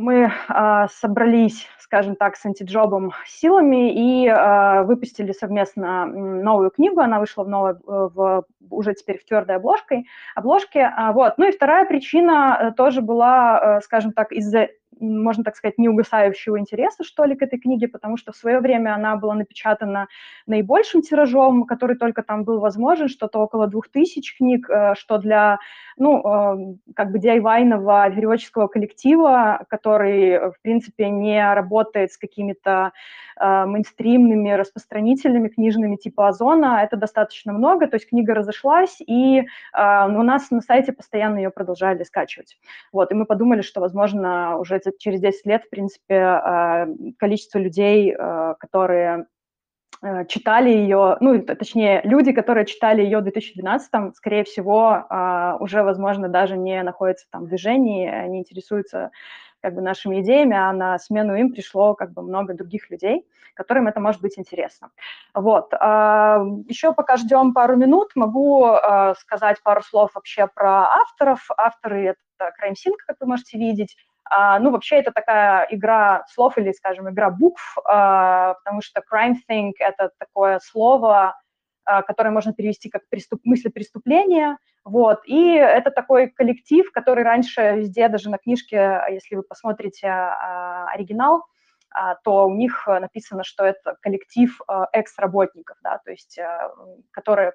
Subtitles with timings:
[0.00, 7.00] мы э, собрались, скажем так, с антиджобом силами и э, выпустили совместно новую книгу.
[7.00, 10.92] Она вышла в новой, в, уже теперь в твердой обложкой, обложке.
[11.12, 11.34] Вот.
[11.36, 14.68] Ну и вторая причина тоже была, скажем так, из-за
[15.00, 18.94] можно так сказать, неугасающего интереса, что ли, к этой книге, потому что в свое время
[18.94, 20.08] она была напечатана
[20.46, 25.58] наибольшим тиражом, который только там был возможен, что-то около двух тысяч книг, э, что для,
[25.96, 32.92] ну, э, как бы DIY-ного переводческого коллектива, который, в принципе, не работает с какими-то
[33.40, 40.22] э, мейнстримными распространителями книжными типа Озона, это достаточно много, то есть книга разошлась, и у
[40.22, 42.58] нас на сайте постоянно ее продолжали скачивать.
[42.92, 46.86] Вот, и мы подумали, что, возможно, уже через 10 лет, в принципе, э,
[47.18, 49.26] количество людей, э, которые
[50.02, 55.06] э, читали ее, ну, точнее, люди, которые читали ее в 2012-м, скорее всего,
[55.60, 59.10] уже, возможно, даже не находятся там в движении, они интересуются
[59.62, 63.88] как бы нашими идеями, а на смену им пришло как бы много других людей, которым
[63.88, 64.88] это может быть интересно.
[65.34, 65.70] Вот.
[65.74, 68.74] Еще пока ждем пару минут, могу
[69.18, 71.46] сказать пару слов вообще про авторов.
[71.58, 72.04] Авторы—
[72.40, 74.09] это Crime Sync, как вы можете видеть, а,
[74.60, 79.72] ну, вообще это такая игра слов или, скажем, игра букв, а, потому что crime think—
[79.78, 81.36] это такое слово,
[81.84, 83.40] а, которое можно перевести как преступ...
[83.44, 89.42] мысли преступления, вот, и это такой коллектив, который раньше везде, даже на книжке, если вы
[89.42, 91.40] посмотрите оригинал, а,
[92.24, 96.70] то у них э, написано, что это коллектив э, экс-работников, да, то есть э,
[97.10, 97.52] которые,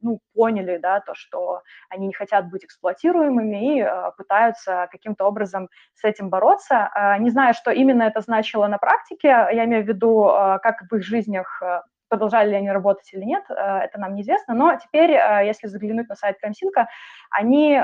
[0.00, 6.04] ну, поняли, да, то, что они не хотят быть эксплуатируемыми и пытаются каким-то образом с
[6.04, 6.90] этим бороться.
[6.94, 10.24] А, не знаю, что именно это значило на практике, я имею в виду,
[10.62, 11.62] как в их жизнях
[12.08, 15.12] продолжали ли они работать или нет, это нам неизвестно, но теперь,
[15.44, 16.88] если заглянуть на сайт Крамсинка,
[17.30, 17.80] они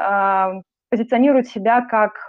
[0.90, 2.28] позиционируют себя как,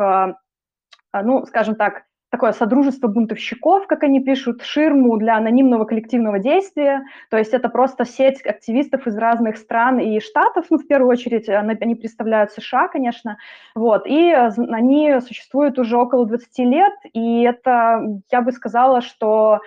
[1.13, 7.03] ну, скажем так, такое содружество бунтовщиков, как они пишут, ширму для анонимного коллективного действия.
[7.29, 11.49] То есть это просто сеть активистов из разных стран и штатов, ну, в первую очередь,
[11.49, 13.37] они представляют США, конечно,
[13.73, 19.61] вот, и они существуют уже около 20 лет, и это, я бы сказала, что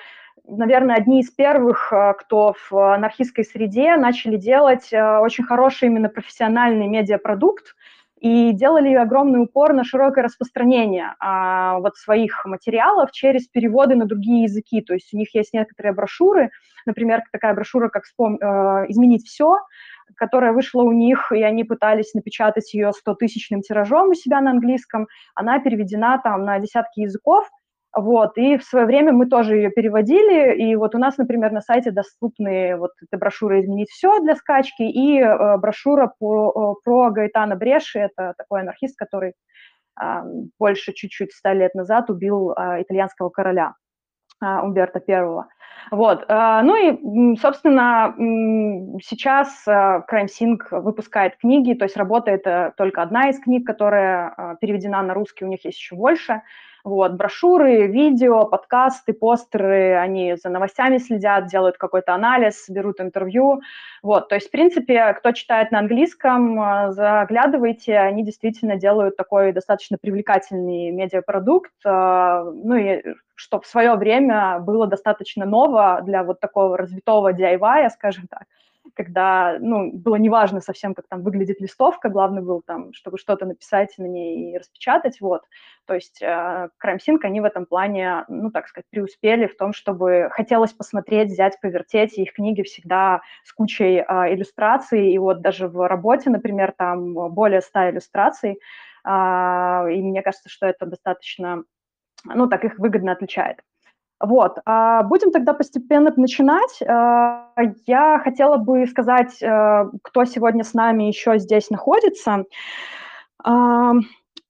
[0.46, 6.08] наверное, одни из первых, э, кто в анархистской среде начали делать э, очень хороший именно
[6.08, 7.76] профессиональный медиапродукт,
[8.22, 14.44] и делали огромный упор на широкое распространение а, вот своих материалов через переводы на другие
[14.44, 14.80] языки.
[14.80, 16.50] То есть у них есть некоторые брошюры,
[16.86, 18.38] например, такая брошюра, как вспом...
[18.40, 19.56] э, «Изменить все»,
[20.16, 25.08] которая вышла у них, и они пытались напечатать ее 100-тысячным тиражом у себя на английском.
[25.34, 27.48] Она переведена там на десятки языков,
[27.94, 31.60] вот, и в свое время мы тоже ее переводили, и вот у нас, например, на
[31.60, 37.10] сайте доступны вот эта брошюра «Изменить все» для скачки и э, брошюра по, э, про
[37.10, 39.34] Гаэтана Бреши, это такой анархист, который
[40.00, 40.22] э,
[40.58, 43.74] больше чуть-чуть ста лет назад убил э, итальянского короля
[44.42, 45.48] э, Умберто Первого.
[45.90, 48.14] Вот, э, ну и, собственно,
[49.02, 54.32] сейчас э, Crime Sync выпускает книги, то есть работает э, только одна из книг, которая
[54.34, 56.40] э, переведена на русский, у них есть еще больше–
[56.84, 63.60] вот, брошюры, видео, подкасты, постеры, они за новостями следят, делают какой-то анализ, берут интервью.
[64.02, 69.52] Вот, то есть, в принципе, кто читает на английском, э, заглядывайте, они действительно делают такой
[69.52, 73.02] достаточно привлекательный медиапродукт, э, ну и
[73.36, 78.44] что в свое время было достаточно ново для вот такого развитого DIY, скажем так
[78.94, 83.96] когда, ну, было неважно совсем, как там выглядит листовка, главное было там, чтобы что-то написать
[83.98, 85.42] на ней и распечатать, вот.
[85.86, 90.28] То есть э, CrimeSync, они в этом плане, ну, так сказать, преуспели в том, чтобы
[90.32, 95.68] хотелось посмотреть, взять, повертеть, и их книги всегда с кучей э, иллюстраций, и вот даже
[95.68, 101.64] в работе, например, там более ста иллюстраций, э, и мне кажется, что это достаточно,
[102.24, 103.60] ну, так их выгодно отличает.
[104.22, 106.80] Вот, а, будем тогда постепенно начинать.
[106.82, 107.50] А,
[107.86, 112.44] я хотела бы сказать, э, кто сегодня с нами еще здесь находится.
[113.42, 113.94] А,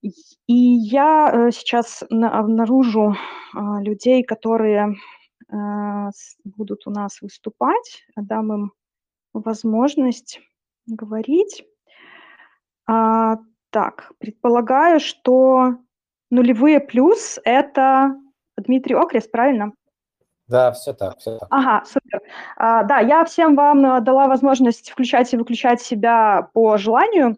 [0.03, 3.17] и я э, сейчас обнаружу
[3.55, 4.95] людей, которые
[5.51, 6.11] э,
[6.45, 8.73] будут у нас выступать, дам им
[9.33, 10.41] возможность
[10.87, 11.65] говорить.
[12.85, 15.77] Так, предполагаю, что
[16.31, 18.22] нулевые плюс– это
[18.57, 19.73] Дмитрий Окрес, правильно?
[20.49, 21.49] Да, все так, все так.
[21.51, 22.21] Ага, супер.
[22.57, 27.37] А, да, я всем вам э, дала возможность включать и выключать себя по желанию.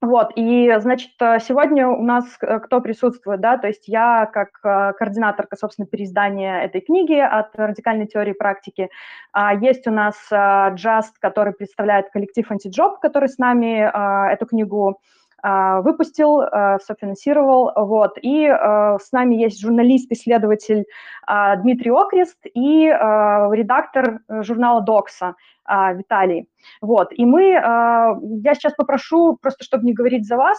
[0.00, 4.60] Вот, и, значит, э, сегодня у нас э, кто присутствует, да, то есть я как
[4.60, 8.90] координаторка, собственно, переиздания этой книги от радикальной теории практики.
[9.32, 15.00] А, есть у нас Just, который представляет коллектив Антиджоб, который с нами эту книгу
[15.42, 16.42] выпустил,
[16.84, 20.84] софинансировал, вот, и с нами есть журналист-исследователь
[21.26, 25.34] Дмитрий Окрест и редактор журнала «Докса»
[25.68, 26.48] Виталий,
[26.80, 30.58] вот, и мы, я сейчас попрошу, просто чтобы не говорить за вас,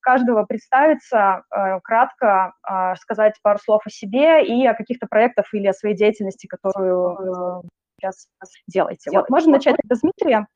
[0.00, 1.42] каждого представиться,
[1.82, 2.54] кратко
[3.00, 7.64] сказать пару слов о себе и о каких-то проектах или о своей деятельности, которую
[8.00, 8.26] сейчас
[8.66, 9.10] делаете.
[9.12, 10.46] Вот, можно начать с Дмитрия?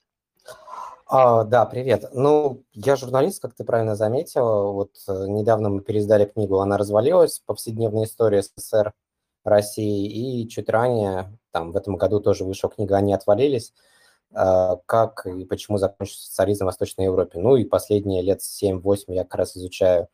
[1.15, 2.07] А, да, привет.
[2.15, 4.73] Ну, я журналист, как ты правильно заметила.
[4.73, 7.43] Вот э, недавно мы переиздали книгу «Она развалилась.
[7.45, 8.95] Повседневная история СССР
[9.45, 10.07] России».
[10.09, 13.75] И чуть ранее, там, в этом году тоже вышла книга «Они отвалились.
[14.35, 17.39] Э, как и почему закончился социализм в Восточной Европе».
[17.39, 20.09] Ну и последние лет 7-8 я как раз изучаю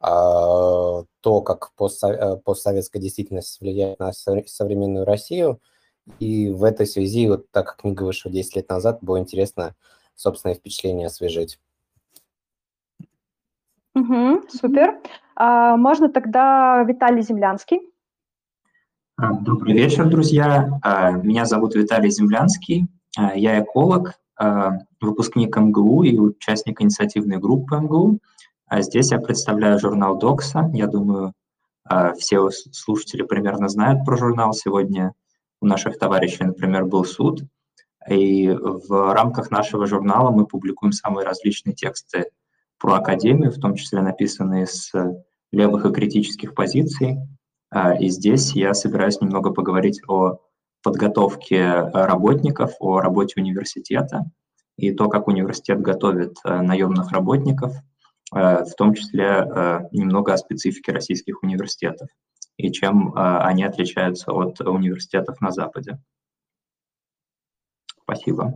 [0.00, 5.60] а, то, как э, постсоветская действительность влияет на современную Россию.
[6.18, 9.76] И в этой связи, вот так как книга вышла 10 лет назад, было интересно
[10.14, 11.58] собственное впечатление освежить.
[13.94, 14.98] Угу, супер.
[15.36, 17.80] А, можно тогда Виталий Землянский.
[19.16, 20.80] А, добрый вечер, друзья.
[20.82, 22.86] А, меня зовут Виталий Землянский.
[23.16, 24.14] А, я эколог,
[25.00, 28.18] выпускник МГУ и участник инициативной группы МГУ.
[28.78, 30.68] Здесь я представляю журнал Докса.
[30.72, 31.34] Я думаю,
[32.16, 34.52] все слушатели примерно знают про журнал.
[34.54, 35.12] Сегодня
[35.60, 37.42] у наших товарищей, например, был суд–
[38.08, 42.26] и в рамках нашего журнала мы публикуем самые различные тексты
[42.78, 44.92] про академию, в том числе написанные с
[45.52, 47.18] левых и критических позиций.
[47.70, 50.40] А, и здесь я собираюсь немного поговорить о
[50.82, 54.30] подготовке работников, о работе университета
[54.76, 57.72] и то, как университет готовит э, наемных работников,
[58.34, 62.08] э, в том числе э, немного о специфике российских университетов
[62.58, 65.98] и чем они отличаются от университетов на Западе.
[68.14, 68.54] Спасибо.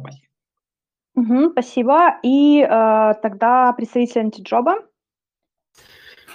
[1.14, 2.16] Угу, спасибо.
[2.22, 4.76] И э, тогда представитель антиджоба.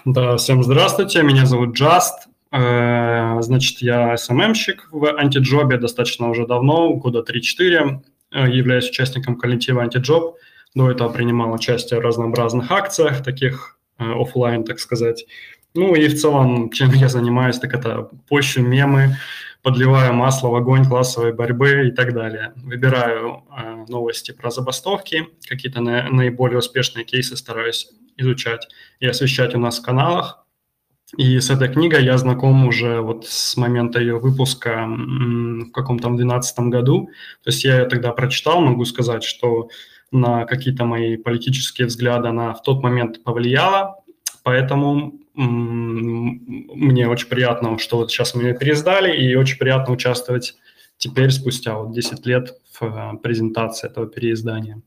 [0.05, 2.27] Да, всем здравствуйте, меня зовут Джаст.
[2.51, 8.01] Э, значит, я СММщик в антиджобе достаточно уже давно, года 3-4.
[8.31, 10.37] Э, являюсь участником коллектива антиджоб.
[10.73, 15.25] До этого принимал участие в разнообразных акциях, таких э, офлайн, так сказать.
[15.73, 19.17] Ну и в целом, чем я занимаюсь, так это пощу мемы,
[19.61, 22.53] подливаю масло в огонь классовой борьбы и так далее.
[22.57, 28.67] Выбираю э, новости про забастовки, какие-то на, наиболее успешные кейсы стараюсь изучать
[28.99, 30.45] и освещать у нас в каналах.
[31.17, 36.59] И с этой книгой я знаком уже вот с момента ее выпуска в каком-то 2012
[36.59, 37.09] году.
[37.43, 39.69] То есть я ее тогда прочитал, могу сказать, что
[40.11, 43.97] на какие-то мои политические взгляды она в тот момент повлияла,
[44.43, 50.55] поэтому мне очень приятно, что вот сейчас мы ее переиздали, и очень приятно участвовать
[50.97, 54.81] теперь, спустя вот 10 лет, в э, презентации этого переиздания.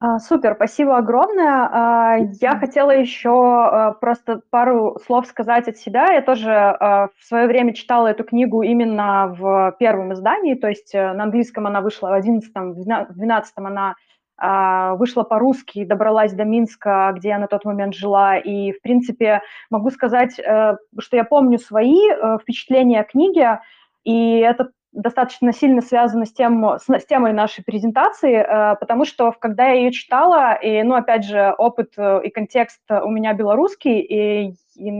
[0.00, 1.68] А, супер, спасибо огромное.
[1.72, 6.12] А, я хотела еще а, просто пару слов сказать от себя.
[6.12, 11.12] Я тоже в свое время читала эту книгу именно в первом издании, то есть э,
[11.14, 13.94] на английском она вышла в 11 в 12 она
[14.38, 18.36] вышла по-русски добралась до Минска, где я на тот момент жила.
[18.36, 23.60] И, в принципе, могу сказать, э, что я помню свои э, впечатления о книге,
[24.02, 29.68] и это достаточно сильно связано с, тем, с темой нашей презентации, э, потому что, когда
[29.68, 34.90] я ее читала, и, ну, опять же, опыт и контекст у меня белорусский, и, и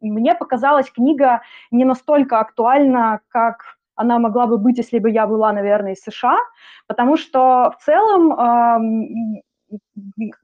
[0.00, 5.52] мне показалась книга не настолько актуальна, как она могла бы быть, если бы я была,
[5.52, 6.38] наверное, из США,
[6.86, 9.76] потому что в целом э,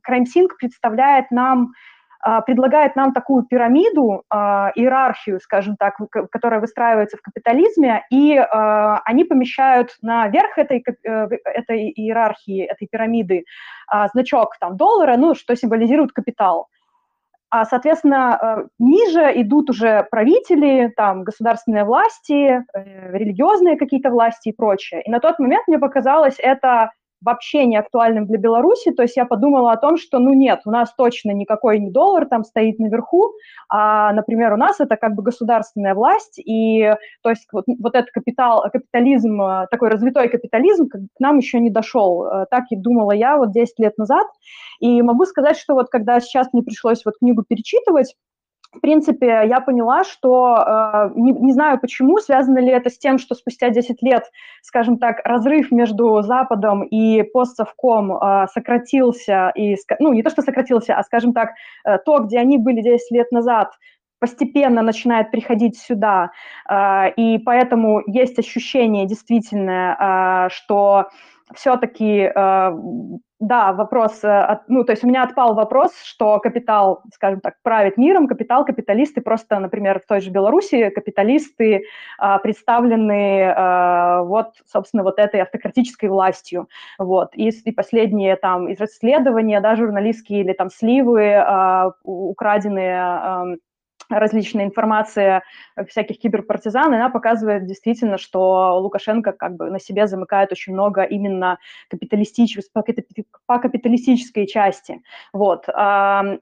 [0.08, 1.72] CrimeSync представляет нам
[2.26, 4.36] а, предлагает нам такую пирамиду, э,
[4.76, 5.94] иерархию, скажем так,
[6.32, 13.44] которая выстраивается в капитализме, и э, они помещают наверх этой, э, этой иерархии, этой пирамиды
[13.92, 16.68] э, значок там, доллара, ну, что символизирует капитал.
[17.50, 24.52] А, соответственно, э, ниже идут уже правители, там, государственные власти, э, религиозные какие-то власти и
[24.52, 25.02] прочее.
[25.04, 26.90] И на тот момент мне показалось это
[27.24, 30.70] вообще не актуальным для Беларуси, то есть я подумала о том, что, ну нет, у
[30.70, 33.32] нас точно никакой не доллар там стоит наверху,
[33.68, 38.10] а, например, у нас это как бы государственная власть, и то есть вот, вот этот
[38.10, 43.12] капитал, капитализм, э, такой развитой капитализм к нам еще не дошел, э, так и думала
[43.12, 44.26] я вот 10 лет назад,
[44.80, 48.14] и могу сказать, что вот когда сейчас мне пришлось вот книгу перечитывать,
[48.74, 53.18] в принципе, я поняла, что э, не, не знаю почему, связано ли это с тем,
[53.18, 54.24] что спустя 10 лет,
[54.62, 60.94] скажем так, разрыв между Западом и постсовком э, сократился, и, ну, не то, что сократился,
[60.94, 61.50] а, скажем так,
[61.84, 63.70] э, то, где они были 10 лет назад,
[64.18, 66.30] постепенно начинает приходить сюда,
[67.16, 71.10] и поэтому есть ощущение действительно, что
[71.54, 72.32] все-таки,
[73.46, 77.96] да, вопрос, э, ну, то есть у меня отпал вопрос, что капитал, скажем так, правит
[77.96, 81.84] миром, капитал, капиталисты, просто, например, в той же Беларуси капиталисты
[82.20, 83.54] э, представлены
[84.24, 90.52] вот, собственно, вот этой автократической властью, вот, и, и последние там исследования, да, журналистские или
[90.52, 91.44] там сливы,
[92.02, 93.58] украденные эм,
[94.08, 95.42] различная информация
[95.88, 101.58] всяких киберпартизан, она показывает действительно, что Лукашенко как бы на себе замыкает очень много именно
[101.88, 102.58] капиталистич...
[103.46, 105.02] по капиталистической части.
[105.32, 105.66] Вот.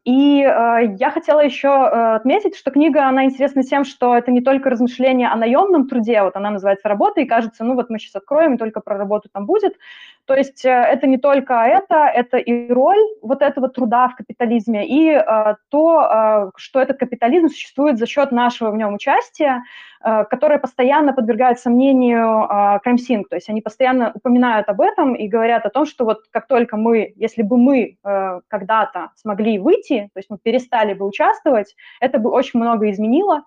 [0.04, 4.40] И а, я хотела еще э, отметить, что книга, она интересна тем, что это не
[4.40, 8.16] только размышления о наемном труде, вот она называется «Работа», и кажется, ну вот мы сейчас
[8.16, 9.76] откроем, и только про работу там будет.
[10.26, 14.87] То есть э, это не только это, это и роль вот этого труда в капитализме,
[14.87, 19.62] и э, то, что этот капитализм существует за счет нашего в нем участия,
[20.04, 23.28] э, которое постоянно подвергает сомнению э, Краймсинг.
[23.28, 26.76] То есть они постоянно упоминают об этом и говорят о том, что вот как только
[26.76, 32.18] мы, если бы мы э, когда-то смогли выйти, то есть мы перестали бы участвовать, это
[32.18, 33.42] бы очень много изменило.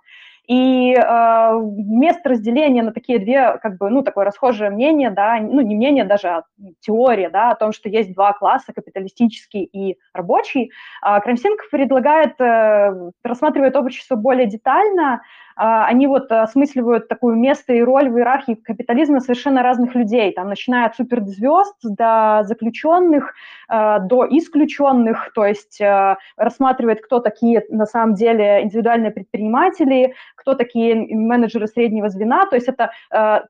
[0.47, 5.61] И э, вместо разделения на такие две, как бы, ну, такое расхожее мнение, да, ну,
[5.61, 6.43] не мнение даже, а
[6.81, 10.71] теория, да, о том, что есть два класса, капиталистический и рабочий,
[11.03, 15.19] э, Крамсинг предлагает, э, рассматривает общество более детально, а,
[15.55, 20.87] они вот осмысливают такое место и роль в иерархии капитализма совершенно разных людей, там, начиная
[20.87, 23.33] от суперзвезд до заключенных,
[23.67, 30.55] а, до исключенных, то есть а, рассматривает, кто такие на самом деле индивидуальные предприниматели, кто
[30.55, 32.91] такие менеджеры среднего звена, то есть это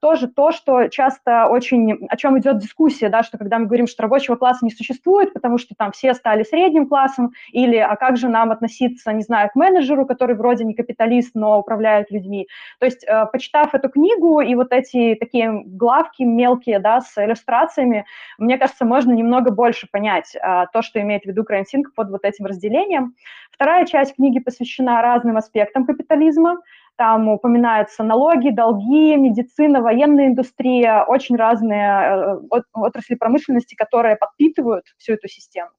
[0.02, 4.04] тоже то, что часто очень, о чем идет дискуссия, да, что когда мы говорим, что
[4.04, 8.30] рабочего класса не существует, потому что там все стали средним классом, или а как же
[8.30, 12.48] нам относиться, не знаю, к менеджеру, который вроде не капиталист, но управляет управляют людьми.
[12.80, 18.06] То есть, э, почитав эту книгу и вот эти такие главки мелкие, да, с иллюстрациями,
[18.38, 22.26] мне кажется, можно немного больше понять э, то, что имеет в виду Крайнсинг под вот
[22.26, 23.14] этим разделением.
[23.52, 26.58] Вторая часть книги посвящена разным аспектам капитализма.
[26.98, 35.14] Там упоминаются налоги, долги, медицина, военная индустрия, очень разные э, отрасли промышленности, которые подпитывают всю
[35.14, 35.70] эту систему.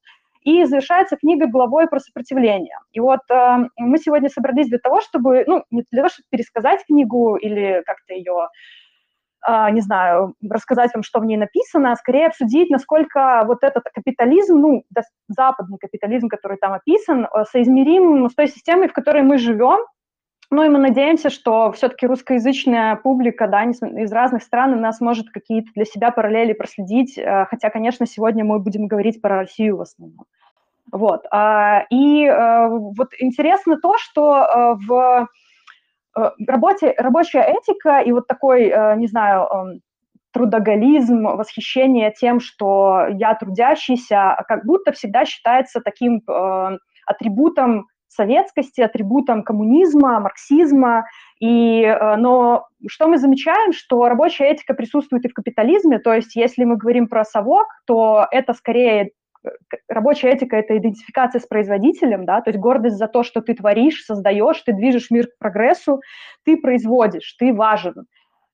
[0.46, 2.78] И завершается книга главой про сопротивление.
[2.92, 6.84] И вот э, мы сегодня собрались для того, чтобы, ну, не для того, чтобы пересказать
[6.86, 8.48] книгу или как-то ее
[9.48, 13.84] Uh, не знаю, рассказать вам, что в ней написано, а скорее обсудить, насколько вот этот
[13.94, 14.82] капитализм, ну,
[15.28, 19.86] западный капитализм, который там описан, э, соизмерим с той системой, в которой мы живем,
[20.50, 25.30] ну и мы надеемся, что все-таки русскоязычная публика да, из разных стран у нас может
[25.30, 29.80] какие-то для себя параллели проследить, э, хотя, конечно, сегодня мы будем говорить про Россию в
[29.80, 30.26] основном.
[30.92, 31.24] Вот.
[31.30, 35.28] А, и э, вот интересно то, что э, в
[36.46, 39.80] работе, рабочая этика и вот такой, не знаю, эм,
[40.32, 46.22] трудоголизм, восхищение тем, что я трудящийся, как будто всегда считается таким
[47.04, 47.84] атрибутом
[48.16, 51.06] советскости, атрибутом коммунизма, марксизма.
[51.38, 56.34] И, э, но что мы замечаем, что рабочая этика присутствует и в капитализме, то есть
[56.34, 59.10] если мы говорим про совок, то это скорее э,
[59.88, 64.04] рабочая этика– это идентификация с производителем, да, то есть гордость за то, что ты творишь,
[64.04, 66.00] создаешь, ты движешь мир к прогрессу,
[66.44, 68.06] ты производишь, ты важен.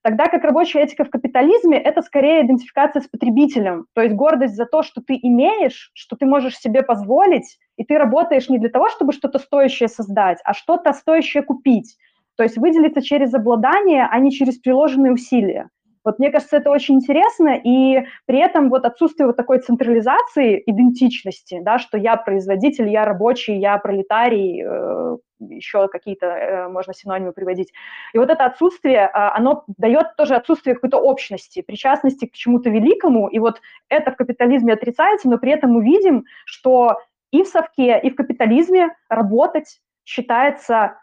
[0.02, 4.66] Тогда как рабочая этика в капитализме– это скорее идентификация с потребителем, то есть гордость за
[4.66, 8.88] то, что ты имеешь, что ты можешь себе позволить, и ты работаешь не для того,
[8.88, 11.96] чтобы что-то стоящее создать, а что-то стоящее купить.
[12.36, 15.68] То есть выделиться через обладание, а не через приложенные усилия.
[16.04, 21.60] Вот мне кажется, это очень интересно, и при этом вот отсутствие вот такой централизации идентичности,
[21.62, 27.72] да, что я производитель, я рабочий, я пролетарий, э, еще какие-то э, можно синонимы приводить.
[28.14, 33.28] И вот это отсутствие, э, оно дает тоже отсутствие какой-то общности, причастности к чему-то великому,
[33.28, 36.98] и вот это в капитализме отрицается, но при этом мы видим, что
[37.30, 40.98] и в совке, и в капитализме работать считается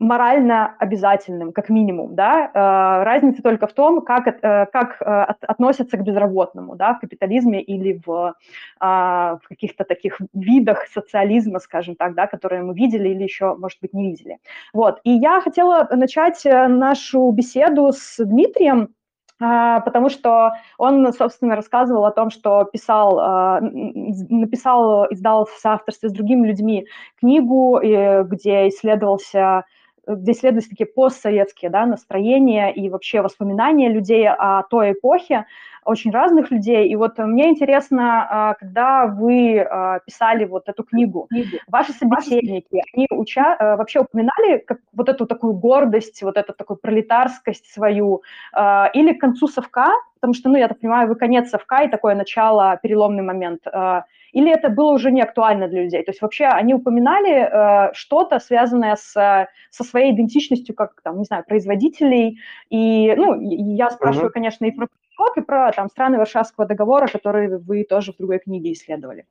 [0.00, 5.04] морально обязательным, как минимум, да, э, разница только в том, как, э, как э,
[5.40, 8.34] относятся к безработному, да, в капитализме или в,
[8.80, 13.94] в каких-то таких видах социализма, скажем так, да, которые мы видели или еще, может быть,
[13.94, 14.38] не видели.
[14.72, 18.88] Вот, и я хотела начать нашу беседу с Дмитрием,
[19.38, 26.46] потому что он, собственно, рассказывал о том, что писал, написал, издал в соавторстве с другими
[26.46, 26.86] людьми
[27.18, 29.64] книгу, где исследовался
[30.06, 35.46] где исследуются такие постсоветские да, настроения и вообще воспоминания людей о той эпохе,
[35.84, 36.88] очень разных людей.
[36.88, 41.28] И вот мне интересно, а, когда вы а, писали вот эту книгу,
[41.68, 46.76] ваши собеседники, они уча э, вообще упоминали как вот эту такую гордость, вот эту такую
[46.76, 48.22] пролетарскость свою,
[48.52, 51.90] а, или к концу совка потому что, ну, я так понимаю, вы конец совка и
[51.90, 53.66] такое начало, переломный момент.
[54.32, 56.02] Или это было уже не актуально для людей?
[56.02, 59.12] То есть вообще они упоминали что-то, связанное с,
[59.70, 62.38] со своей идентичностью, как, там, не знаю, производителей.
[62.70, 64.32] И, ну, я спрашиваю, mm-hmm.
[64.32, 64.86] конечно, и про
[65.36, 69.26] и про там, страны Варшавского договора, которые вы тоже в другой книге исследовали.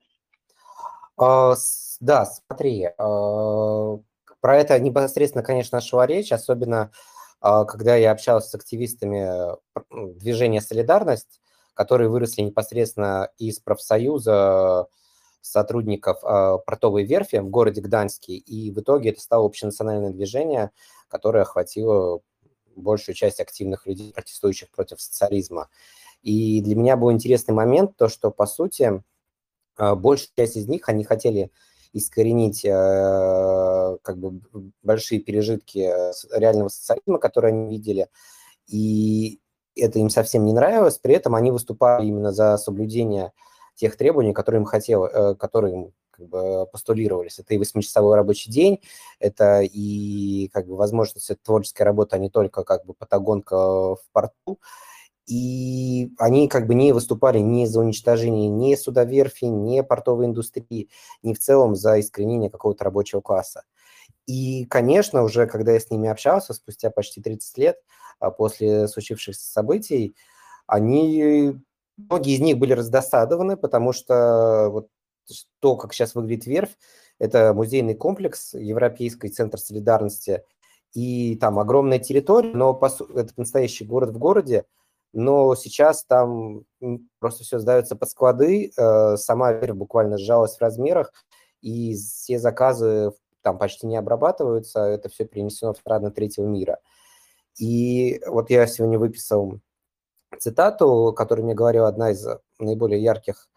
[1.20, 1.56] Uh,
[2.00, 4.02] да, смотри, uh,
[4.42, 6.92] про это непосредственно, конечно, шла речь, особенно
[7.42, 9.30] uh, когда я общался с активистами
[10.20, 11.40] движения «Солидарность»,
[11.76, 14.88] которые выросли непосредственно из профсоюза
[15.42, 20.72] сотрудников портовой верфи в городе Гданьске, и в итоге это стало общенациональное движение,
[21.10, 22.22] которое охватило
[22.76, 25.70] большую часть активных людей, протестующих против социализма.
[26.22, 29.04] И для меня был интересный момент, то, что, по сути,
[29.76, 31.52] а, большая часть из них, они хотели
[31.94, 34.42] искоренить э, как бы
[34.82, 35.94] большие пережитки
[36.36, 38.08] реального социализма, которые они видели,
[38.66, 39.40] и
[39.76, 43.32] это им совсем не нравилось, при этом они выступали именно за соблюдение
[43.76, 47.40] тех требований, которые им хотел, э, которые им как бы постулировались.
[47.40, 48.80] Это и восьмичасовой рабочий день,
[49.20, 54.60] это и как бы возможность творческой работы, а не только как бы патагонка в порту.
[55.26, 60.90] И они как бы не выступали ни за уничтожение ни судоверфи, ни портовой индустрии,
[61.22, 63.64] ни в целом за искоренение какого-то рабочего класса.
[64.26, 67.78] И, конечно, уже когда я с ними общался, спустя почти 30 лет
[68.20, 70.16] а, после случившихся событий,
[70.68, 71.56] они,
[71.98, 74.88] многие из них были раздосадованы, потому что вот
[75.60, 76.78] то, как сейчас выглядит верфь,
[77.20, 80.44] это музейный комплекс, Европейский центр солидарности,
[80.94, 84.66] и там огромная территория, но по, это настоящий город в городе,
[85.12, 86.66] но сейчас там
[87.20, 91.12] просто все сдается под склады, э, сама верфь буквально сжалась в размерах,
[91.62, 93.12] и все заказы
[93.42, 96.80] там почти не обрабатываются, это все перенесено в страны третьего мира.
[97.60, 99.60] И вот я сегодня выписал
[100.40, 102.26] цитату, которую мне говорила одна из
[102.60, 103.50] наиболее ярких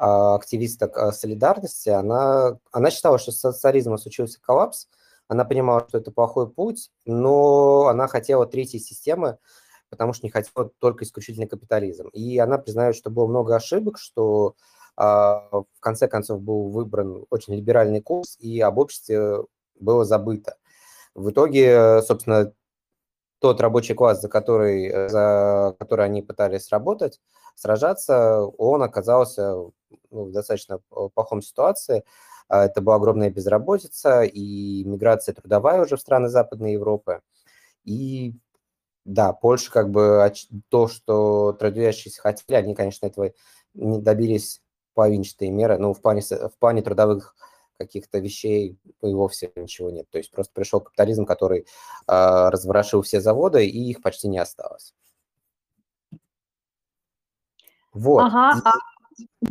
[0.00, 4.88] активисток а, солидарности, она, она считала, что с социализмом случился коллапс,
[5.28, 9.38] она понимала, что это плохой путь, но она хотела третьей системы,
[9.90, 12.08] потому что не хотела только исключительно капитализм.
[12.08, 14.54] И она признает, что было много ошибок, что
[14.96, 19.44] э, в конце концов был выбран очень либеральный курс, и об обществе
[19.78, 20.56] было забыто.
[21.14, 22.52] В итоге, собственно,
[23.38, 27.20] тот рабочий класс, за который, за который они пытались работать,
[27.60, 29.52] сражаться, он оказался
[30.10, 30.78] ну, в достаточно
[31.14, 32.04] плохом ситуации.
[32.48, 37.20] А, это была огромная безработица и миграция трудовая уже в страны Западной Европы.
[37.84, 38.34] И
[39.04, 40.32] да, Польша как бы
[40.68, 43.32] то, что трудящиеся хотели, они, конечно, этого
[43.74, 44.62] не добились
[44.94, 47.34] половинчатой меры, но в плане, в плане трудовых
[47.78, 50.08] каких-то вещей и вовсе ничего нет.
[50.10, 51.64] То есть просто пришел капитализм, который э,
[52.06, 54.94] разворошил все заводы, и их почти не осталось.
[57.92, 58.20] Вот.
[58.20, 58.60] Ага.
[59.18, 59.26] И...
[59.46, 59.50] А...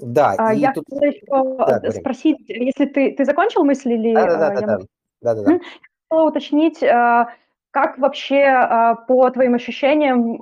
[0.00, 0.84] Да, а, и я тут...
[0.88, 4.14] хотела еще да, э, спросить, если ты, ты закончил мысль или...
[4.14, 4.78] Да, да, да, да,
[5.22, 5.60] да, да.
[6.08, 7.26] Хотела уточнить, э,
[7.72, 10.40] как вообще э, по твоим ощущениям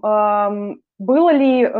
[0.98, 1.70] было ли,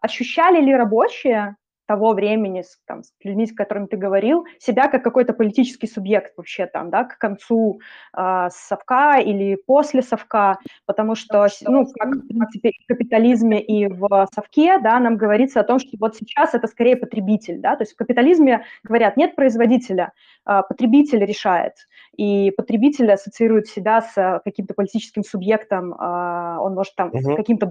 [0.00, 1.56] ощущали ли рабочие
[1.86, 6.36] того времени, с, там, с людьми, с которыми ты говорил, себя как какой-то политический субъект
[6.36, 7.80] вообще там, да, к концу
[8.16, 14.98] э, совка или после совка, потому что, ну, как в капитализме и в совке, да,
[14.98, 18.64] нам говорится о том, что вот сейчас это скорее потребитель, да, то есть в капитализме
[18.82, 20.12] говорят, нет производителя,
[20.46, 21.74] э, потребитель решает,
[22.16, 27.70] и потребитель ассоциирует себя с каким-то политическим субъектом, э, он может там с каким-то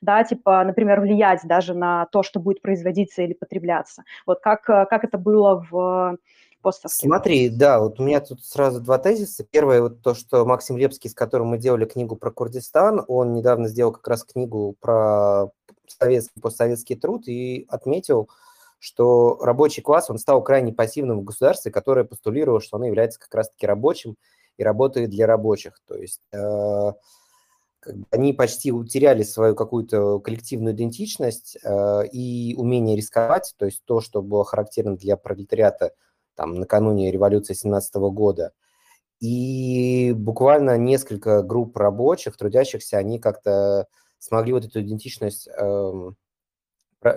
[0.00, 4.04] да, типа, например, влиять даже на то, что будет производиться производиться или потребляться.
[4.26, 6.18] Вот как, э, как это было в
[6.62, 7.06] постсовке?
[7.06, 9.44] Смотри, да, вот у меня тут сразу два тезиса.
[9.44, 13.68] Первое, вот то, что Максим Лепский, с которым мы делали книгу про Курдистан, он недавно
[13.68, 15.46] сделал как раз книгу про
[15.86, 18.28] советский, постсоветский труд и отметил,
[18.78, 23.34] что рабочий класс, он стал крайне пассивным в государстве, которое постулировало, что оно является как
[23.34, 24.16] раз-таки рабочим
[24.58, 25.80] и работает для рабочих.
[25.86, 26.92] То есть э,
[28.10, 34.22] они почти утеряли свою какую-то коллективную идентичность э, и умение рисковать, то есть то, что
[34.22, 35.92] было характерно для пролетариата
[36.34, 38.52] там накануне революции 17 года.
[39.20, 43.86] И буквально несколько групп рабочих, трудящихся, они как-то
[44.18, 45.92] смогли вот эту идентичность э,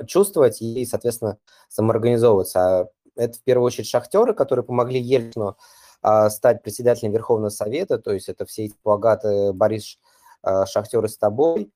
[0.06, 1.38] чувствовать и, соответственно,
[1.69, 2.60] самоорганизовываться.
[2.60, 5.58] А это в первую очередь шахтеры, которые помогли Ельцину
[6.03, 9.97] э, стать председателем Верховного Совета, то есть это все эти плагаты Борис
[10.67, 11.71] шахтеры с тобой.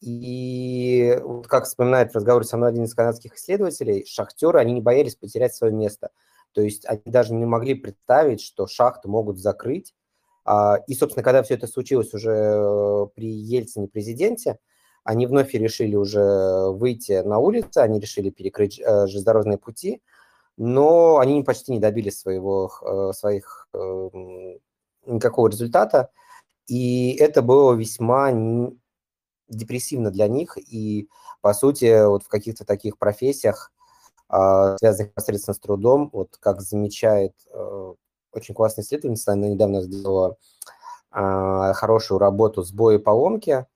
[0.00, 4.80] И вот как вспоминает в разговоре со мной один из канадских исследователей, шахтеры, они не
[4.82, 6.10] боялись потерять свое место.
[6.52, 9.94] То есть они даже не могли представить, что шахты могут закрыть,
[10.44, 14.58] А, и, собственно, когда все это случилось уже при Ельцине президенте,
[15.02, 20.02] они вновь решили уже выйти на улицы, они решили перекрыть железнодорожные пути,
[20.56, 22.70] но они почти не добились своего,
[23.12, 24.60] своих эм,
[25.04, 26.10] никакого результата,
[26.66, 28.32] и это было весьма
[29.48, 31.08] депрессивно для них, и,
[31.40, 33.72] по сути, вот в каких-то таких профессиях,
[34.28, 37.94] а, связанных непосредственно с трудом, вот как замечает э,
[38.32, 40.36] очень классная исследовательница, она недавно сделала
[41.10, 43.66] а, хорошую работу с боя поломки,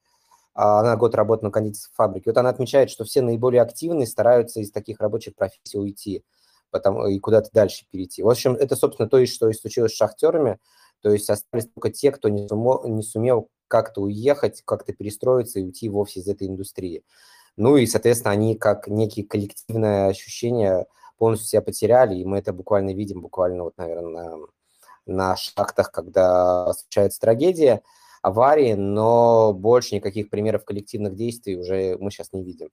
[0.55, 2.31] а, она год работала на кондитерской фабрике.
[2.31, 6.25] Вот она отмечает, что все наиболее активные стараются из таких рабочих профессий уйти
[6.71, 8.23] потом, и куда-то дальше перейти.
[8.23, 10.59] В общем, это, собственно, то, что и случилось с шахтерами.
[11.03, 15.65] То есть остались только те, кто не, сумо, не сумел как-то уехать, как-то перестроиться и
[15.65, 17.05] уйти вовсе из этой индустрии.
[17.57, 20.87] Ну и, соответственно, они как некие коллективное ощущение
[21.19, 24.47] полностью себя потеряли, и мы это буквально видим, буквально вот, наверное, на,
[25.07, 27.83] на шахтах, когда случается трагедия,
[28.23, 32.71] аварии, но больше никаких примеров коллективных действий уже мы сейчас не видим.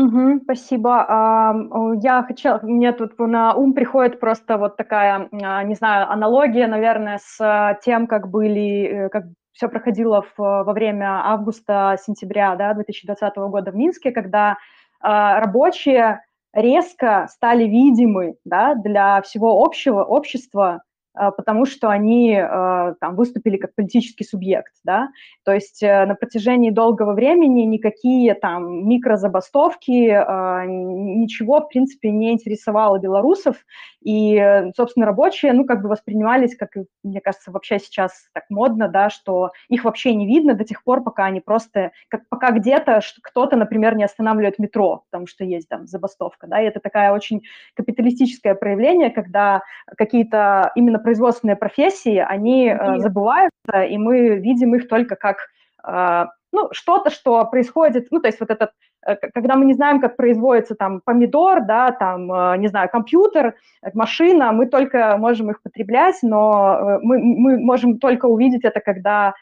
[0.00, 1.04] Угу, спасибо.
[1.08, 1.54] А,
[2.02, 7.18] я хотела, мне тут на ум приходит просто вот такая, а, не знаю, аналогия, наверное,
[7.22, 13.72] с тем, как были, э, как все проходило в, во время августа-сентября да, 2020 года
[13.72, 14.56] в Минске, когда
[15.02, 16.22] а, рабочие
[16.54, 20.80] резко стали видимы да, для всего общего общества, а,
[21.12, 25.08] потому что они а, там выступили как политический субъект, да,
[25.44, 32.32] то есть э, на протяжении долгого времени никакие там микрозабастовки, а, ничего, в принципе, не
[32.32, 33.56] интересовало белорусов,
[34.02, 36.70] и, собственно, рабочие, ну, как бы воспринимались, как,
[37.02, 41.02] мне кажется, вообще сейчас так модно, да, что их вообще не видно до тех пор,
[41.02, 45.86] пока они просто, как, пока где-то кто-то, например, не останавливает метро, потому что есть там
[45.86, 47.42] забастовка, да, и это такая очень
[47.74, 49.62] капиталистическое проявление, когда
[49.96, 55.38] какие-то именно производственные профессии, они э, забываются, и мы видим их только как
[55.86, 58.70] э, ну, что-то, что происходит, ну, то есть вот этот,
[59.06, 63.54] э, когда мы не знаем, как производится там помидор, да, там, э, не знаю, компьютер,
[63.94, 69.34] машина, мы только можем их потреблять, но э, мы, мы можем только увидеть это, когда,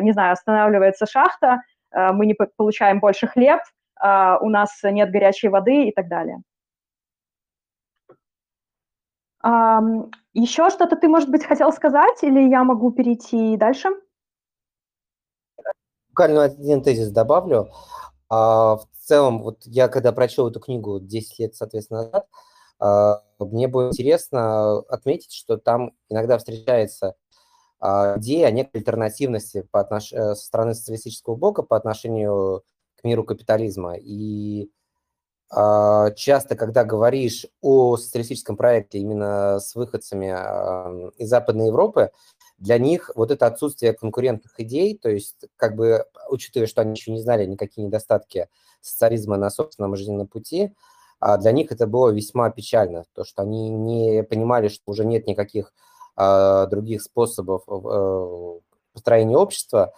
[0.00, 1.60] не знаю, останавливается шахта,
[1.92, 3.60] мы не получаем больше хлеб,
[4.02, 6.38] у нас нет горячей воды и так далее.
[10.32, 13.88] Еще что-то ты, может быть, хотел сказать, или я могу перейти дальше?
[16.08, 17.70] Буквально один тезис добавлю.
[18.28, 22.26] А, в целом, вот я когда прочел эту книгу 10 лет, соответственно, назад,
[22.78, 27.14] а, мне было интересно отметить, что там иногда встречается
[27.80, 30.12] а, идея о некой альтернативности по отнош...
[30.12, 32.64] Э, со стороны социалистического блока по отношению
[32.96, 33.94] к миру капитализма.
[33.96, 34.70] И
[35.50, 40.26] часто, когда говоришь о социалистическом проекте именно с выходцами
[41.20, 42.10] из Западной Европы,
[42.58, 47.12] для них вот это отсутствие конкурентных идей, то есть как бы учитывая, что они еще
[47.12, 48.48] не знали никакие недостатки
[48.80, 50.74] социализма на собственном жизненном пути,
[51.20, 55.26] а для них это было весьма печально, то, что они не понимали, что уже нет
[55.26, 55.72] никаких
[56.14, 58.60] а, других способов э,
[58.92, 59.92] построения общества,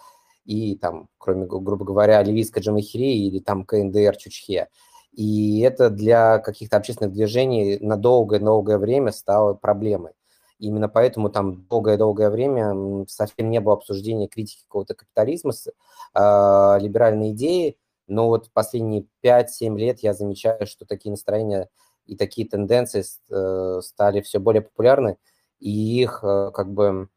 [0.45, 4.69] и там, кроме, грубо говоря, ливийской джамахирии или там КНДР Чучхе.
[5.13, 10.13] И это для каких-то общественных движений на долгое-долгое время стало проблемой.
[10.59, 17.77] Именно поэтому там долгое-долгое время совсем не было обсуждения критики какого-то капитализма, э, либеральной идеи,
[18.07, 21.69] но вот последние 5-7 лет я замечаю, что такие настроения
[22.05, 25.17] и такие тенденции э, стали все более популярны,
[25.59, 27.07] и их э, как бы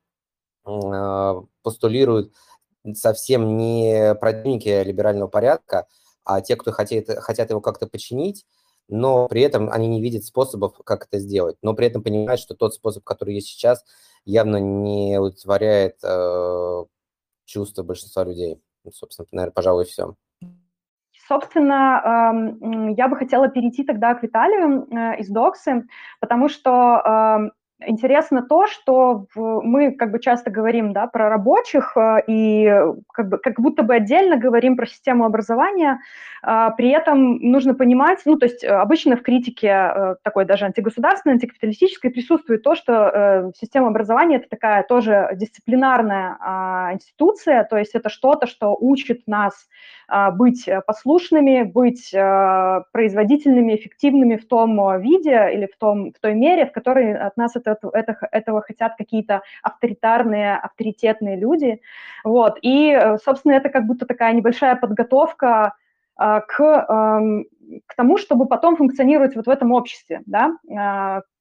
[0.66, 2.33] э, постулируют
[2.94, 5.87] совсем не противники либерального порядка,
[6.24, 8.46] а те, кто хотят, хотят его как-то починить,
[8.88, 12.54] но при этом они не видят способов, как это сделать, но при этом понимают, что
[12.54, 13.85] тот способ, который есть сейчас,
[14.24, 16.85] явно не удовлетворяет э,
[17.44, 18.61] чувства большинства людей.
[18.92, 20.16] Собственно, наверное, пожалуй, все.
[21.28, 25.87] Собственно, э, я бы хотела перейти тогда к Виталию э, из Доксы,
[26.20, 27.50] потому что э,
[27.87, 32.73] интересно то, что мы как бы часто говорим да, про рабочих э, и
[33.12, 36.01] как, бы, как будто бы отдельно говорим про систему образования,
[36.45, 40.64] а, при этом нужно понимать, ну, то есть э, обычно в критике э, такой даже
[40.64, 47.95] антигосударственной, антикапиталистической присутствует то, что система образования– это такая тоже дисциплинарная а, институция, то есть
[47.95, 49.68] это что-то, что учит нас
[50.09, 56.66] а, быть послушными, быть производительными, эффективными в том виде или в, том, в той мере,
[56.66, 61.80] в которой от нас это это, это, этого хотят какие-то авторитарные, авторитетные люди.
[62.24, 62.58] Вот.
[62.62, 65.74] И, э, собственно, это как будто такая небольшая подготовка
[66.14, 67.46] к, эм,
[67.87, 70.56] к тому, чтобы потом функционировать вот в этом обществе, да,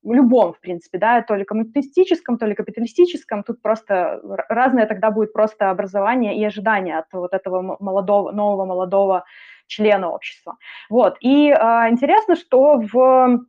[0.03, 5.33] любом, в принципе, да, то ли коммунистическом, то ли капиталистическом, тут просто разное тогда будет
[5.33, 9.25] просто образование и ожидание от вот этого молодого, нового молодого
[9.67, 10.57] члена общества.
[10.89, 13.45] Вот, и э, интересно, что в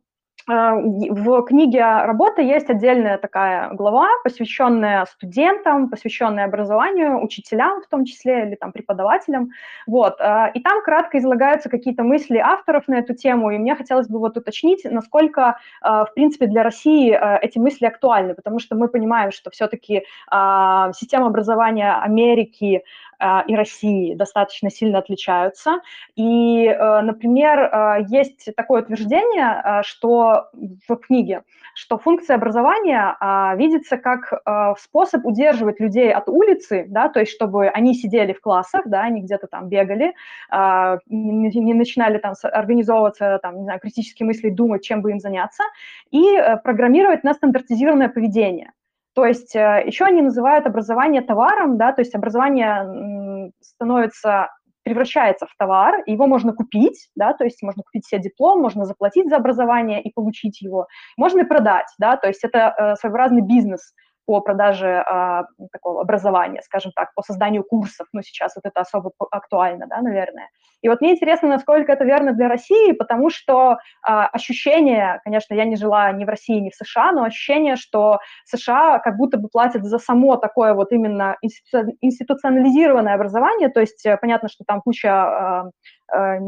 [0.47, 8.47] в книге «Работа» есть отдельная такая глава, посвященная студентам, посвященная образованию, учителям в том числе,
[8.47, 9.51] или там преподавателям.
[9.87, 10.19] Вот.
[10.19, 14.19] А, и там кратко излагаются какие-то мысли авторов на эту тему, и мне хотелось бы
[14.19, 19.31] вот уточнить, насколько, а, в принципе, для России эти мысли актуальны, потому что мы понимаем,
[19.31, 23.12] что все-таки система образования Америки, а,
[23.47, 25.79] и России достаточно сильно отличаются.
[26.15, 30.49] И, э, например, э, есть такое утверждение, э, что
[30.87, 31.43] в книге,
[31.75, 34.43] что функция образования а, видится как
[34.79, 39.21] способ удерживать людей от улицы, да, то есть чтобы они сидели в классах, да, они
[39.21, 40.13] где-то там бегали,
[40.49, 45.63] а, не начинали там организовываться, там, не знаю, критически мыслить, думать, чем бы им заняться,
[46.11, 48.71] и программировать на стандартизированное поведение.
[49.13, 54.49] То есть э, еще они называют образование товаром, да, то есть образование становится
[54.83, 59.29] превращается в товар, его можно купить, да, то есть можно купить себе диплом, можно заплатить
[59.29, 63.93] за образование и получить его, можно и продать, да, то есть это э, своеобразный бизнес,
[64.25, 69.11] по продаже а, такого образования, скажем так, по созданию курсов, ну, сейчас вот это особо
[69.31, 70.49] актуально, да, наверное.
[70.81, 75.65] И вот мне интересно, насколько это верно для России, потому что а, ощущение, конечно, я
[75.65, 79.47] не жила ни в России, ни в США, но ощущение, что США как будто бы
[79.47, 85.09] платят за само такое вот именно институционализированное образование, то есть э, понятно, что там куча
[85.09, 85.69] а,
[86.11, 86.39] а,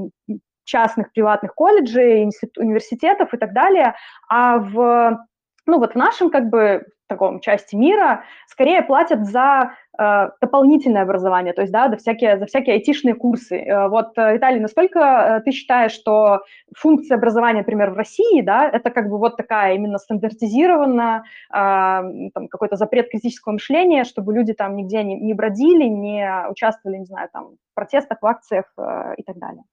[0.65, 3.95] частных приватных колледжей, университетов и так далее,
[4.27, 5.25] а в
[5.65, 11.54] ну вот в нашем как бы таком части мира скорее платят за э, дополнительное образование,
[11.54, 13.58] то есть да, за всякие, за всякие айтишные курсы.
[13.58, 16.41] Э, вот, э, Виталий, насколько э, ты считаешь, что
[16.75, 21.23] функция образования, например, в России, да, это как бы вот такая именно стандартизированная, э,
[21.54, 27.06] там, какой-то запрет критического мышления, чтобы люди там нигде не, не бродили, не участвовали, не
[27.06, 29.63] знаю, там, в протестах, в акциях э, и так далее?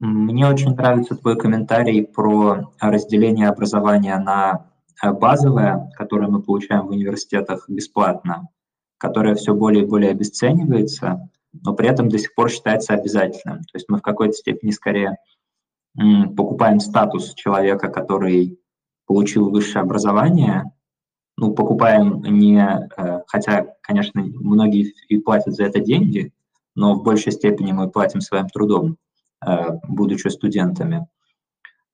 [0.00, 4.69] Мне очень нравится твой комментарий про разделение образования на
[5.02, 8.48] базовая, которую мы получаем в университетах бесплатно,
[8.98, 13.60] которая все более и более обесценивается, но при этом до сих пор считается обязательным.
[13.60, 15.16] То есть мы в какой-то степени скорее
[16.36, 18.58] покупаем статус человека, который
[19.06, 20.70] получил высшее образование,
[21.36, 26.32] ну, покупаем не, э, хотя, конечно, многие и платят за это деньги,
[26.76, 28.98] но в большей степени мы платим своим трудом,
[29.44, 31.08] э, будучи студентами.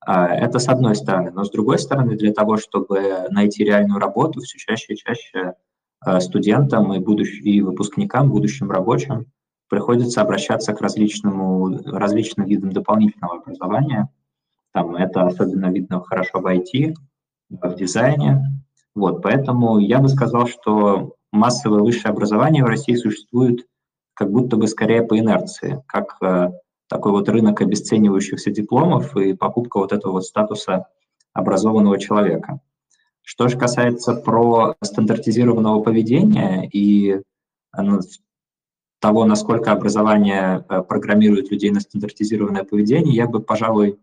[0.07, 1.33] А, это с одной стороны.
[1.33, 5.55] Но с другой стороны, для того, чтобы найти реальную работу, все чаще и чаще
[6.01, 7.40] а, студентам и, будущ...
[7.42, 9.27] и выпускникам, будущим рабочим
[9.69, 14.09] приходится обращаться к различному, различным видам дополнительного образования.
[14.73, 16.95] Там это особенно видно хорошо в IT,
[17.51, 18.45] в дизайне.
[18.95, 23.66] Вот, поэтому я бы сказал, что массовое высшее образование в России существует
[24.14, 26.53] как будто бы скорее по инерции, как а,
[26.88, 30.87] такой вот рынок обесценивающихся дипломов и покупка вот этого вот статуса
[31.33, 32.61] образованного человека.
[33.22, 37.20] Что же касается про стандартизированного поведения и
[37.77, 38.01] ну,
[39.01, 43.99] того, насколько образование э, программирует людей на стандартизированное поведение, я бы, пожалуй,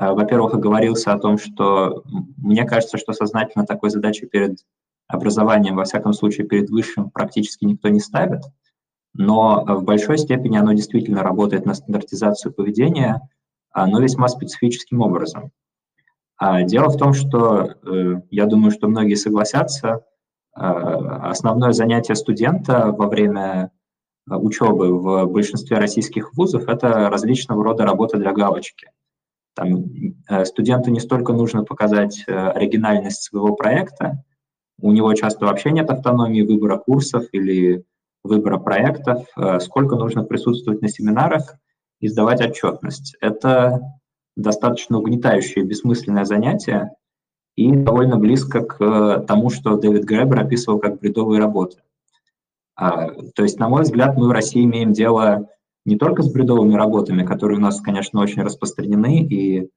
[0.00, 2.04] э, во-первых, оговорился о том, что
[2.36, 4.64] мне кажется, что сознательно такой задачи перед
[5.08, 8.42] образованием, во всяком случае перед высшим, практически никто не ставит–
[9.14, 13.20] но в большой степени оно действительно работает на стандартизацию поведения,
[13.72, 15.50] а, но весьма специфическим образом.
[16.36, 20.04] А, дело в том, что, э, я думаю, что многие согласятся,
[20.54, 23.70] а, основное занятие студента во время
[24.26, 28.90] учебы в большинстве российских вузов– это различного рода работа для галочки.
[29.54, 29.84] Там,
[30.28, 34.22] э, студенту не столько нужно показать э, оригинальность своего проекта,
[34.80, 37.84] у него часто вообще нет автономии выбора курсов или
[38.22, 41.56] выбора проектов, э, сколько нужно присутствовать на семинарах
[42.00, 43.16] и сдавать отчетность.
[43.20, 43.80] Это
[44.36, 46.92] достаточно угнетающее, бессмысленное занятие
[47.56, 51.78] и довольно близко к э, тому, что Дэвид Гребер описывал как бредовые работы.
[52.76, 55.48] А, то есть, на мой взгляд, мы в России имеем дело
[55.84, 59.70] не только с бредовыми работами, которые у нас, конечно, очень распространены, и,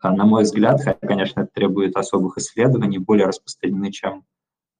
[0.00, 4.24] а, на мой взгляд, хотя, конечно, это требует особых исследований, более распространены, чем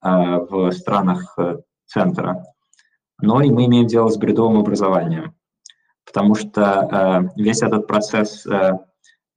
[0.01, 2.44] а, в странах э, центра
[3.22, 5.35] но и мы имеем дело с бредовым образованием,
[6.04, 8.72] потому что э, весь этот процесс э,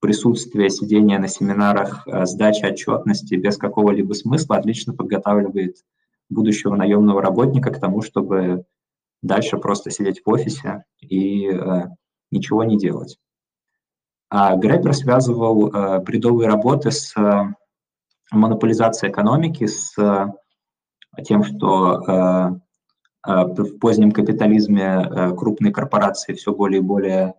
[0.02, 5.78] присутствия, сидения на семинарах, э, сдачи отчетности без какого-либо смысла отлично подготавливает
[6.30, 8.66] будущего наемного работника к тому, чтобы
[9.22, 11.84] дальше просто сидеть в офисе и э,
[12.32, 13.18] ничего не делать.
[14.30, 17.44] А Гребер связывал э, бредовые работы с э,
[18.32, 20.28] монополизацией экономики, с э,
[21.24, 22.65] тем, что э,
[23.26, 27.36] в позднем капитализме э, крупные корпорации все более и более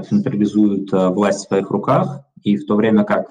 [0.00, 3.30] централизуют э, власть в своих руках, и в то время как э,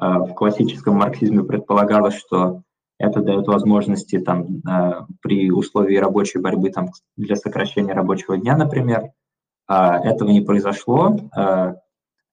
[0.00, 2.62] в классическом марксизме предполагалось, что
[2.98, 9.10] это дает возможности там, э, при условии рабочей борьбы там, для сокращения рабочего дня, например.
[9.66, 11.74] А, этого не произошло, э,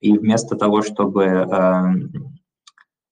[0.02, 1.84] и вместо того, чтобы э,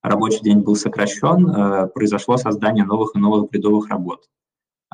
[0.02, 4.22] рабочий день был сокращен, произошло создание новых и новых бредовых работ.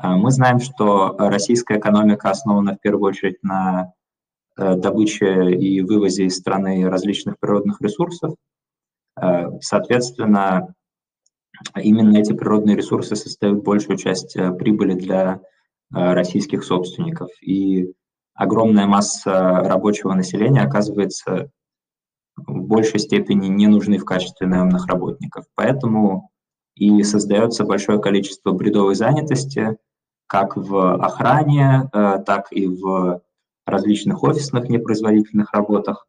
[0.02, 3.92] Мы знаем, что российская экономика основана в первую очередь на
[4.56, 8.34] добыче и вывозе из страны различных природных ресурсов.
[9.60, 10.74] Соответственно,
[11.76, 15.40] именно эти природные ресурсы составляют большую часть э, прибыли для
[15.94, 17.30] э, российских собственников.
[17.40, 17.92] И
[18.34, 21.50] огромная масса рабочего населения оказывается
[22.36, 25.44] в большей степени не нужны в качестве наемных работников.
[25.54, 26.30] Поэтому
[26.76, 29.76] и создается большое количество бредовой занятости,
[30.26, 33.22] как в охране, э, так и в
[33.66, 36.06] различных офисных непроизводительных работах.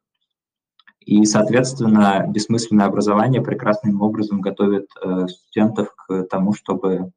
[0.99, 7.12] И, соответственно, бессмысленное образование прекрасным образом готовит э, студентов к тому, чтобы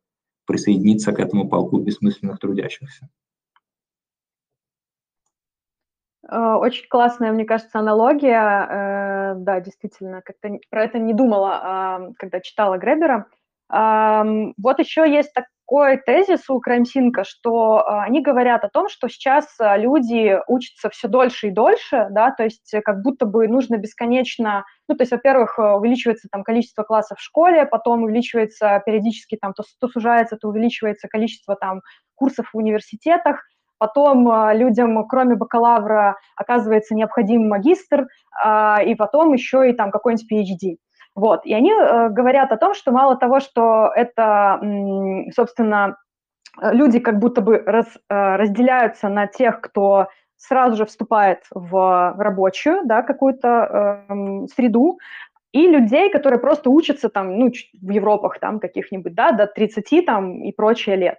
[0.46, 3.08] присоединиться к этому полку бессмысленных трудящихся.
[6.30, 9.34] Э, очень классная, мне кажется, аналогия.
[9.34, 13.26] Да, действительно, как-то про это не думала, а, когда читала Гребера.
[13.70, 19.08] Вот еще есть так, такой тезис у Краймсинка, что а, они говорят о том, что
[19.08, 23.76] сейчас а, люди учатся все дольше и дольше, да, то есть как будто бы нужно
[23.76, 29.36] бесконечно, ну, то есть, во-первых, э, увеличивается там количество классов в школе, потом увеличивается периодически
[29.36, 31.82] там, то, то сужается, то увеличивается количество там
[32.14, 33.44] курсов в университетах,
[33.76, 38.06] потом а, людям, кроме бакалавра, оказывается необходим магистр,
[38.86, 40.76] и потом еще и там какой-нибудь PhD.
[41.18, 41.44] Вот.
[41.46, 44.60] И они э, говорят о том, что мало того, что это,
[45.34, 45.96] собственно,
[46.62, 52.82] люди как будто бы раз, э, разделяются на тех, кто сразу же вступает в рабочую,
[52.84, 53.48] да, какую-то
[54.08, 55.00] э, среду,
[55.50, 57.50] и людей, которые просто учатся там, ну,
[57.82, 61.18] в Европах там каких-нибудь, да, до 30 там и прочее лет.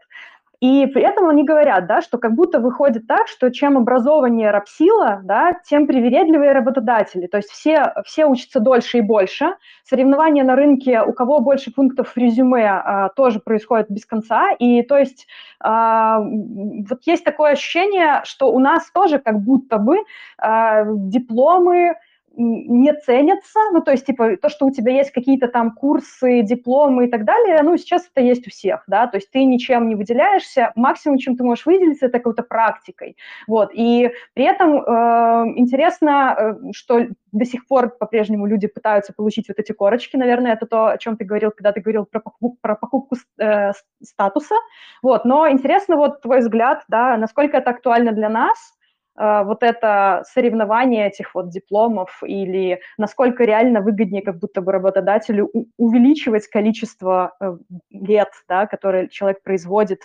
[0.62, 5.22] И при этом они говорят, да, что как будто выходит так, что чем образованнее рабсила,
[5.24, 7.28] да, тем привередливее работодатели.
[7.28, 9.56] То есть все, все учатся дольше и больше.
[9.86, 14.52] Соревнования на рынке, у кого больше пунктов в резюме, а, тоже происходит без конца.
[14.52, 15.28] И то есть
[15.62, 20.00] а, вот есть такое ощущение, что у нас тоже как будто бы
[20.38, 21.96] а, дипломы,
[22.36, 27.06] не ценятся, ну, то есть, типа, то, что у тебя есть какие-то там курсы, дипломы
[27.06, 29.96] и так далее, ну, сейчас это есть у всех, да, то есть ты ничем не
[29.96, 36.58] выделяешься, максимум, чем ты можешь выделиться, это какой-то практикой, вот, и при этом э, интересно,
[36.74, 40.98] что до сих пор по-прежнему люди пытаются получить вот эти корочки, наверное, это то, о
[40.98, 44.56] чем ты говорил, когда ты говорил про покупку, про покупку э, статуса,
[45.02, 48.79] вот, но интересно вот твой взгляд, да, насколько это актуально для нас,
[49.20, 56.48] вот это соревнование этих вот дипломов или насколько реально выгоднее как будто бы работодателю увеличивать
[56.48, 57.58] количество э,
[57.90, 60.04] лет, да, которые человек производит,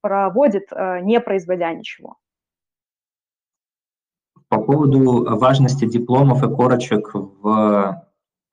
[0.00, 2.16] проводит, э, не производя ничего.
[4.48, 8.04] По поводу важности дипломов и корочек в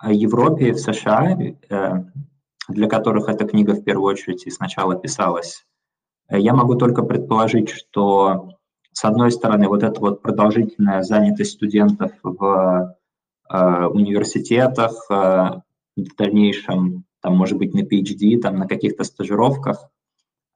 [0.04, 1.38] Европе и в США,
[2.68, 5.66] для которых эта книга в первую очередь и сначала писалась,
[6.30, 8.50] я могу только предположить, что
[8.96, 12.96] с одной стороны, вот эта вот продолжительная занятость студентов в
[13.50, 15.14] э, университетах, э,
[15.98, 19.90] в дальнейшем, там, может быть, на PhD, там, на каких-то стажировках,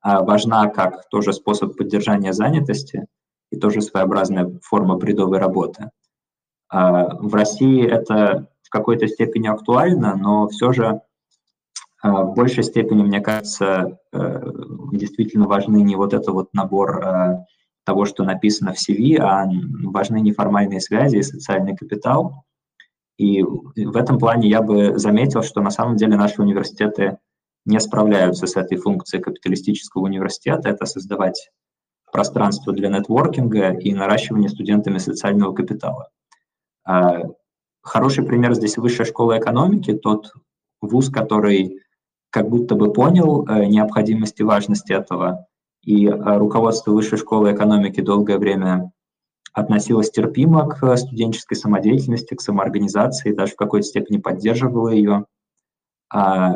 [0.05, 3.07] э, важна как тоже способ поддержания занятости
[3.51, 5.89] и тоже своеобразная форма бредовой работы.
[6.73, 11.01] Э, в России это в какой-то степени актуально, но все же
[12.05, 14.51] э, в большей степени, мне кажется, э,
[14.93, 17.45] действительно важны не вот этот вот набор э,
[17.89, 19.49] того, что написано в CV, а
[19.89, 22.43] важны неформальные связи и социальный капитал.
[23.17, 27.17] И в этом плане я бы заметил, что на самом деле наши университеты
[27.65, 31.49] не справляются с этой функцией капиталистического университета, это создавать
[32.11, 36.09] пространство для нетворкинга и наращивания студентами социального капитала.
[36.85, 37.23] А,
[37.81, 40.31] хороший пример здесь Высшая школа экономики, тот
[40.79, 41.79] вуз, который
[42.29, 45.47] как будто бы понял э, необходимость и важность этого,
[45.83, 48.91] и э, руководство Высшей школы экономики долгое время
[49.53, 55.25] относилось терпимо к студенческой самодеятельности, к самоорганизации, даже в какой-то степени поддерживало ее.
[56.13, 56.55] А,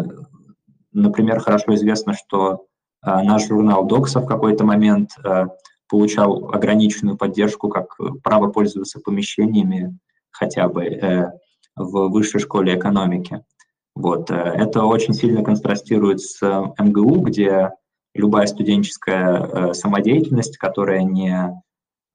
[0.92, 2.66] например, хорошо известно, что
[3.06, 5.46] э, наш журнал «Докса» в какой-то момент э,
[5.90, 9.98] получал ограниченную поддержку как право пользоваться помещениями
[10.32, 11.32] хотя бы
[11.76, 13.44] в высшей школе экономики.
[13.96, 14.32] Вот.
[14.32, 16.42] Это очень сильно контрастирует с
[16.80, 17.72] МГУ, где
[18.14, 21.62] любая студенческая самодеятельность, которая не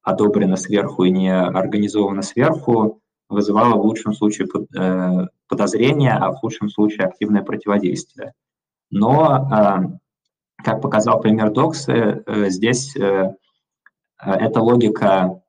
[0.01, 4.47] одобрена сверху и не организована сверху, вызывала в лучшем случае
[5.47, 8.33] подозрения, а в худшем случае активное противодействие.
[8.89, 9.99] Но
[10.63, 11.91] как показал пример Доксы,
[12.25, 13.33] э, здесь э,
[14.19, 15.41] эта логика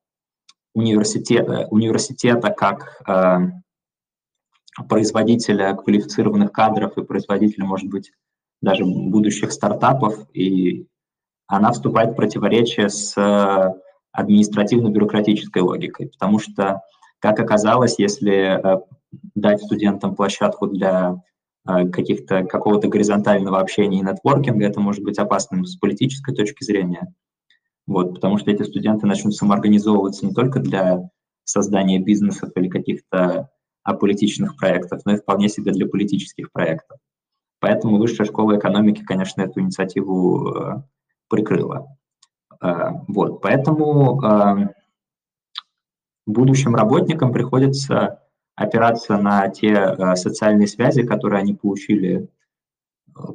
[0.74, 3.38] университета, университета как э,
[4.88, 8.12] производителя квалифицированных кадров и производителя, может быть,
[8.60, 10.86] даже будущих стартапов, и
[11.46, 13.14] она вступает в противоречие с
[14.12, 16.82] административно-бюрократической логикой, потому что,
[17.20, 18.60] как оказалось, если
[19.34, 21.20] дать студентам площадку для
[21.68, 27.12] Э, каких-то, какого-то горизонтального общения и нетворкинга, это может быть опасным с политической точки зрения.
[27.86, 31.10] Вот, потому что эти студенты начнут самоорганизовываться не только для
[31.44, 33.50] создания бизнесов или каких-то
[33.82, 36.98] аполитичных проектов, но и вполне себе для политических проектов.
[37.60, 40.82] Поэтому Высшая школа экономики, конечно, эту инициативу э,
[41.28, 41.96] прикрыла.
[42.62, 44.68] Э, вот, поэтому э,
[46.26, 48.22] будущим работникам приходится
[48.56, 52.28] опираться на те социальные связи, которые они получили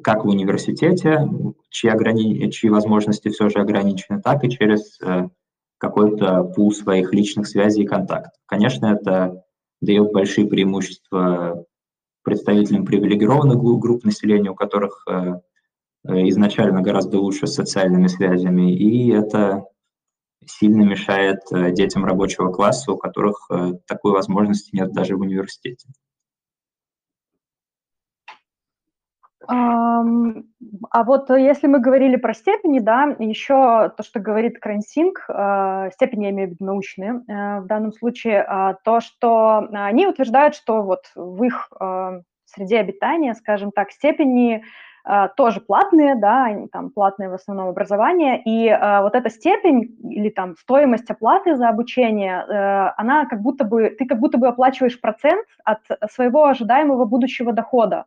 [0.04, 1.28] как в университете,
[1.70, 2.50] чьи, ограни...
[2.52, 5.00] чьи возможности все же ограничены, так и через
[5.80, 8.34] какой-то пул своих личных связей и контактов.
[8.46, 9.44] Конечно, это
[9.82, 11.66] дает большие преимущества
[12.26, 15.06] представителям привилегированных групп населения, у которых
[16.04, 19.66] изначально гораздо лучше с социальными связями, и это
[20.48, 25.90] сильно мешает э, детям рабочего класса, у которых э, такой возможности нет даже в университете.
[29.48, 36.26] А вот если мы говорили про степени, да, еще то, что говорит Крансинг, э, степени,
[36.26, 41.12] я имею в виду научные, в данном случае, а, то, что они утверждают, что вот
[41.16, 41.70] в их
[42.46, 44.64] среде обитания, скажем так, степени
[45.38, 50.56] тоже платные, да, там платное в основном образование, и э, вот эта степень или там
[50.58, 55.46] стоимость оплаты за обучение, э, она как будто бы, ты как будто бы оплачиваешь процент
[55.64, 55.82] от
[56.12, 58.06] своего ожидаемого будущего дохода,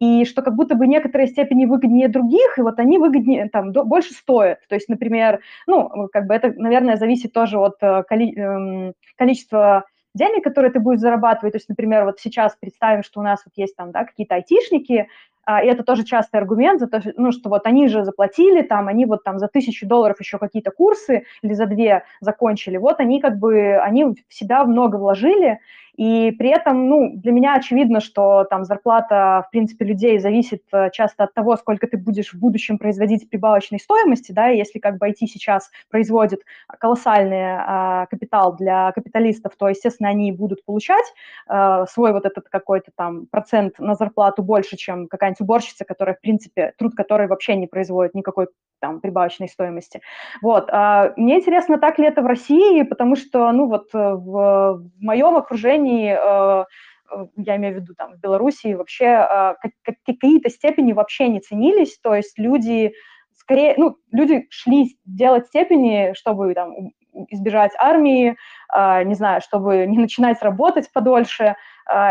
[0.00, 3.84] и что как будто бы некоторые степени выгоднее других, и вот они выгоднее, там, до,
[3.84, 4.60] больше стоят.
[4.68, 9.84] То есть, например, ну, как бы это, наверное, зависит тоже от э, коли, э, количества
[10.14, 11.52] денег, которые ты будешь зарабатывать.
[11.52, 15.08] То есть, например, вот сейчас представим, что у нас вот есть там, да, какие-то айтишники,
[15.44, 18.86] а, и это тоже частый аргумент, за то, ну, что вот они же заплатили, там,
[18.86, 23.18] они вот там за тысячу долларов еще какие-то курсы или за две закончили, вот они
[23.18, 25.58] как бы, они в себя много вложили,
[25.98, 30.90] и при этом, ну, для меня очевидно, что там зарплата, в принципе, людей зависит э,
[30.92, 35.08] часто от того, сколько ты будешь в будущем производить прибавочной стоимости, да, если как бы
[35.08, 36.42] IT сейчас производит
[36.78, 41.12] колоссальный а, капитал для капиталистов, то, естественно, они будут получать
[41.48, 46.20] а, свой вот этот какой-то там процент на зарплату больше, чем какая-нибудь уборщица, которая, в
[46.20, 48.46] принципе, труд которой вообще не производит никакой
[48.80, 50.00] там прибавочной стоимости.
[50.42, 50.68] Вот.
[50.70, 55.36] А, мне интересно, так ли это в России, потому что, ну, вот в, в моем
[55.36, 56.64] окружении степени, э,
[57.10, 59.54] э, я имею в виду там в Белоруссии, вообще э,
[60.04, 62.92] какие-то степени вообще не ценились, то есть люди
[63.34, 66.74] скорее, ну, люди шли делать степени, чтобы там
[67.30, 68.36] избежать армии,
[68.76, 71.56] не знаю, чтобы не начинать работать подольше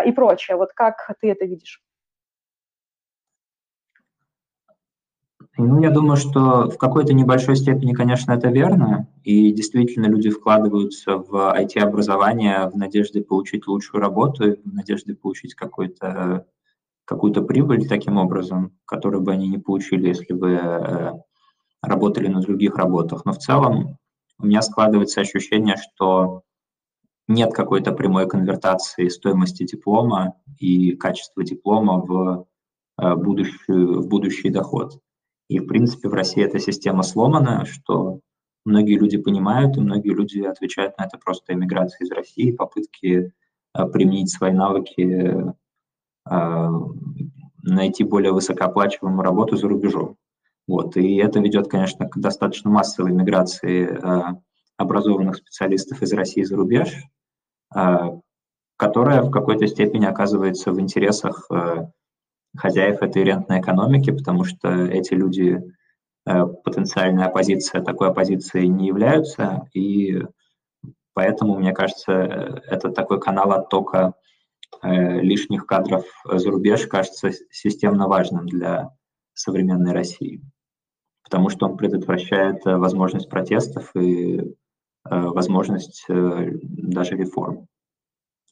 [0.06, 0.58] и прочее.
[0.58, 1.80] Вот как ты это видишь?
[5.60, 11.18] Ну, я думаю, что в какой-то небольшой степени, конечно, это верно, и действительно люди вкладываются
[11.18, 16.46] в IT-образование в надежде получить лучшую работу, в надежде получить какой-то
[17.06, 21.14] какую-то прибыль таким образом, которую бы они не получили, если бы э,
[21.82, 23.24] работали на других работах.
[23.24, 23.98] Но в целом
[24.38, 26.44] у меня складывается ощущение, что
[27.30, 32.46] нет какой-то прямой конвертации стоимости диплома и качества диплома в,
[33.00, 35.00] э, будущую, в будущий доход.
[35.50, 38.20] И, в принципе, в России эта система сломана, что
[38.66, 43.32] многие люди понимают, и многие люди отвечают на это просто эмиграцией из России, попытки
[43.74, 45.54] а, применить свои навыки,
[46.26, 46.70] а,
[47.64, 50.18] найти более высокооплачиваемую работу за рубежом.
[50.68, 50.98] Вот.
[50.98, 54.38] И это ведет, конечно, к достаточно массовой миграции а,
[54.76, 57.04] образованных специалистов из России за рубеж,
[58.78, 61.50] которая в какой-то степени оказывается в интересах
[62.58, 65.62] хозяев этой рентной экономики, потому что эти люди
[66.26, 70.22] э, потенциальная оппозиция такой оппозицией не являются, и
[71.14, 74.14] поэтому, мне кажется, это такой канал оттока
[74.82, 78.90] э, лишних кадров за рубеж кажется системно важным для
[79.34, 80.42] современной России,
[81.24, 84.56] потому что он предотвращает э, возможность протестов и
[85.10, 87.70] возможность даже реформ.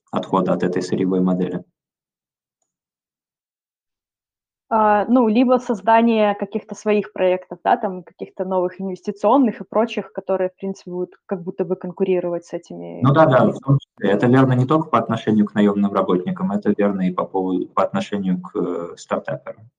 [0.10, 1.66] отхода от этой сырьевой модели.
[4.65, 4.65] А,
[5.08, 10.56] ну, либо создание каких-то своих проектов, да, там каких-то новых инвестиционных и прочих, которые, в
[10.56, 13.00] принципе, будут как будто бы конкурировать с этими.
[13.02, 14.12] Ну да, да, в том числе.
[14.12, 17.84] Это верно не только по отношению к наемным работникам, это верно и по, поводу, по
[17.84, 19.70] отношению к э, стартаперам.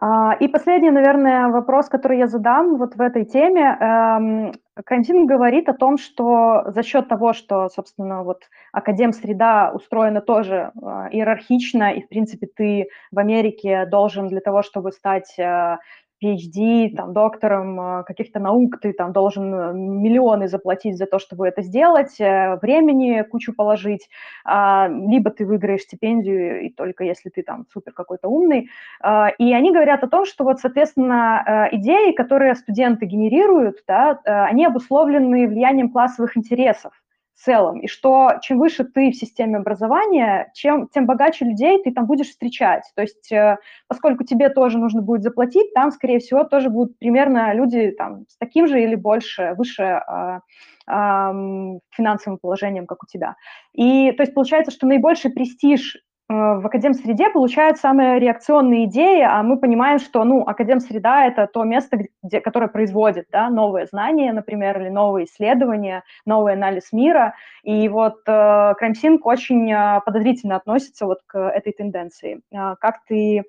[0.00, 3.76] А, и последний, наверное, вопрос, который я задам вот в этой теме.
[3.80, 4.52] Эм,
[4.84, 11.08] Карантин говорит о том, что за счет того, что, собственно, вот академ-среда устроена тоже э,
[11.10, 15.78] иерархично, и, в принципе, ты в Америке должен для того, чтобы стать э,
[16.22, 21.46] PhD, там, доктором э, каких-то наук, ты там должен э, миллионы заплатить за то, чтобы
[21.46, 24.08] это сделать, э, времени кучу положить,
[24.44, 28.68] а, либо ты выиграешь стипендию, и только если ты там супер какой-то умный.
[29.00, 34.66] А, и они говорят о том, что вот, соответственно, идеи, которые студенты генерируют, да, они
[34.66, 36.92] обусловлены влиянием классовых интересов
[37.38, 41.92] в целом, и что чем выше ты в системе образования, чем, тем богаче людей ты
[41.92, 42.82] там будешь встречать.
[42.96, 47.54] То есть э, поскольку тебе тоже нужно будет заплатить, там, скорее всего, тоже будут примерно
[47.54, 50.40] люди там, с таким же или больше, выше э,
[50.86, 53.36] финансовым положением, как у тебя.
[53.72, 55.96] И то есть получается, что наибольший престиж
[56.28, 62.06] в академ-среде получают самые реакционные идеи, а мы понимаем, что, ну, академ-среда– это то место,
[62.22, 67.34] где, которое производит, да, новые знания, например, или новые исследования, новый анализ мира.
[67.62, 72.42] И вот э, Крамсинг очень э, подозрительно относится вот к этой тенденции.
[72.52, 73.42] Э, как ты э,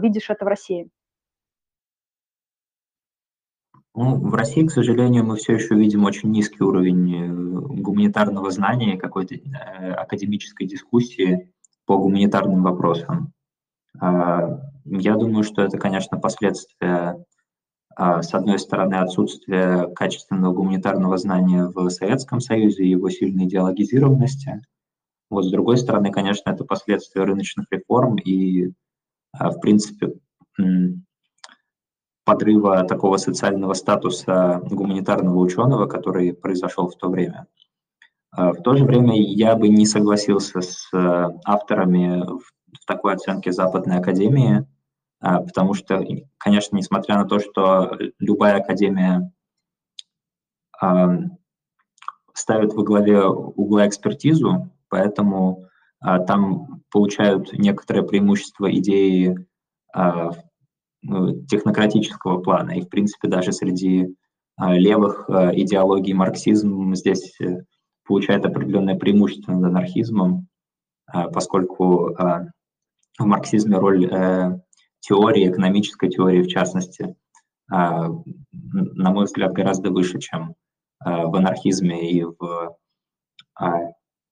[0.00, 0.88] видишь это в России?
[3.96, 8.96] Ну, в России, к сожалению, мы все еще видим очень низкий уровень э, гуманитарного знания,
[8.96, 11.50] какой-то э, академической дискуссии
[11.90, 13.32] по гуманитарным вопросам.
[13.98, 17.24] А, я думаю, что это, конечно, последствия,
[17.96, 24.62] а, с одной стороны, отсутствия качественного гуманитарного знания в Советском Союзе и его сильной идеологизированности.
[25.30, 28.72] Вот, с другой стороны, конечно, это последствия рыночных реформ и,
[29.32, 30.12] а, в принципе,
[32.24, 37.48] подрыва такого социального статуса гуманитарного ученого, который произошел в то время.
[38.32, 43.52] А, в то же время я бы не согласился с э, авторами в такой оценке
[43.52, 44.66] Западной Академии,
[45.20, 46.04] а, потому что,
[46.38, 49.32] конечно, несмотря на то, что любая академия
[52.32, 55.66] ставит во главе угла экспертизу, поэтому
[56.00, 59.36] а, там получают некоторое преимущество идеи
[61.02, 62.70] ну, технократического плана.
[62.72, 64.14] И, в принципе, даже среди
[64.58, 67.64] левых идеологий марксизм здесь э,
[68.10, 70.48] получает определенное преимущество над анархизмом,
[71.06, 72.48] а, поскольку а,
[73.16, 74.58] в марксизме роль э,
[74.98, 77.14] теории, экономической теории в частности,
[77.68, 80.54] на мой взгляд, гораздо выше, чем
[81.04, 82.76] в анархизме и в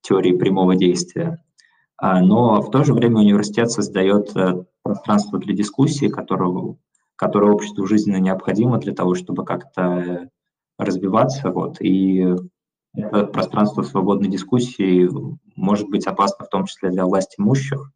[0.01, 1.39] теории прямого действия.
[2.01, 6.77] Но в то же время университет создает э, пространство для дискуссии, которое,
[7.17, 10.29] которое обществу жизненно необходимо для того, чтобы как-то э,
[10.79, 11.51] развиваться.
[11.51, 11.81] Вот.
[11.81, 12.25] И
[12.99, 15.09] это пространство свободной дискуссии
[15.57, 17.93] может быть опасно в том числе для власти имущих.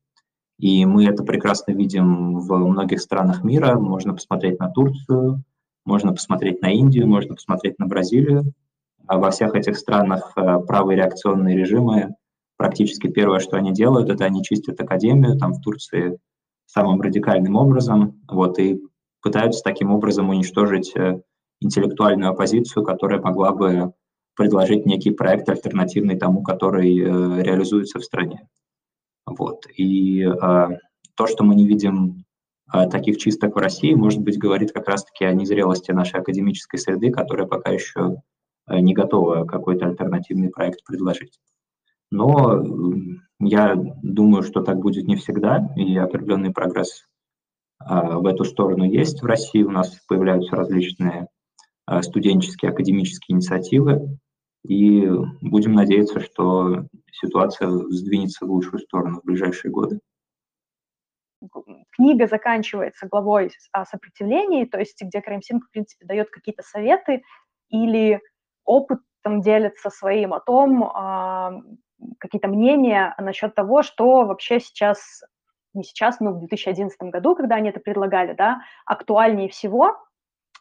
[0.59, 3.79] И мы это прекрасно видим в многих странах мира.
[3.79, 5.43] Можно посмотреть на Турцию,
[5.85, 8.53] можно посмотреть на Индию, можно посмотреть на Бразилию.
[9.09, 12.15] А во всех этих странах э, правые реакционные режимы
[12.57, 16.19] практически первое, что они делают, это они чистят академию, там в Турции
[16.67, 18.81] самым радикальным образом, вот, и
[19.21, 21.21] пытаются таким образом уничтожить э,
[21.61, 23.93] интеллектуальную оппозицию, которая могла бы
[24.35, 28.49] предложить некий проект альтернативный тому, который э, реализуется в стране.
[29.27, 29.67] Вот.
[29.77, 30.69] И э,
[31.15, 32.25] то, что мы не видим
[32.73, 37.11] э, таких чисток в России, может быть, говорит как раз-таки о незрелости нашей академической среды,
[37.11, 38.17] которая пока еще
[38.67, 41.39] э, не готова какой-то альтернативный проект предложить.
[42.11, 42.63] Но
[43.41, 47.05] я думаю, что так будет не всегда, и определенный прогресс
[47.81, 49.63] э, в эту сторону есть в России.
[49.63, 51.29] У нас появляются различные
[51.89, 54.19] Э, студенческие академические инициативы,
[54.65, 55.09] и
[55.41, 60.01] будем надеяться, что ситуация сдвинется в лучшую сторону в ближайшие годы.
[61.97, 67.23] Книга заканчивается главой о сопротивлении, то есть где Краймсинг, в принципе, дает какие-то советы
[67.69, 68.21] или
[68.65, 71.53] опытом делится своим о том, а,
[72.19, 75.23] какие-то мнения насчет того, что вообще сейчас,
[75.75, 79.97] не сейчас, но в 2011 году, когда они это предлагали, да, актуальнее всего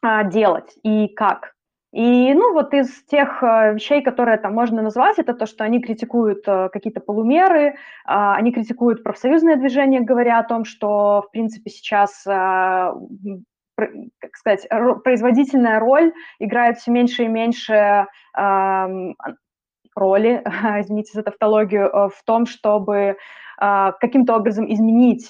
[0.01, 1.53] а, делать и как.
[1.91, 5.81] И, ну, вот из тех э, вещей, которые там можно назвать, это то, что они
[5.81, 7.75] критикуют э, какие-то полумеры,
[8.05, 12.93] а, они критикуют профсоюзное движение, говоря о том, что, в принципе, сейчас а,
[13.75, 14.67] как сказать,
[15.03, 18.05] производительная роль играет все меньше и меньше
[19.95, 20.43] роли,
[20.79, 23.17] извините за тавтологию, в том, чтобы
[23.57, 25.29] каким-то образом изменить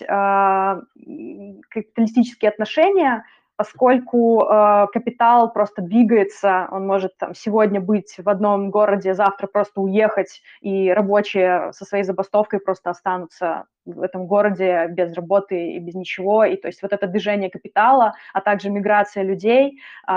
[1.70, 3.24] капиталистические отношения–
[3.56, 9.82] поскольку э, капитал просто двигается, он может там, сегодня быть в одном городе, завтра просто
[9.82, 15.96] уехать, и рабочие со своей забастовкой просто останутся в этом городе без работы и без
[15.96, 16.44] ничего.
[16.46, 20.12] И то есть вот это движение капитала, а также миграция людей, э,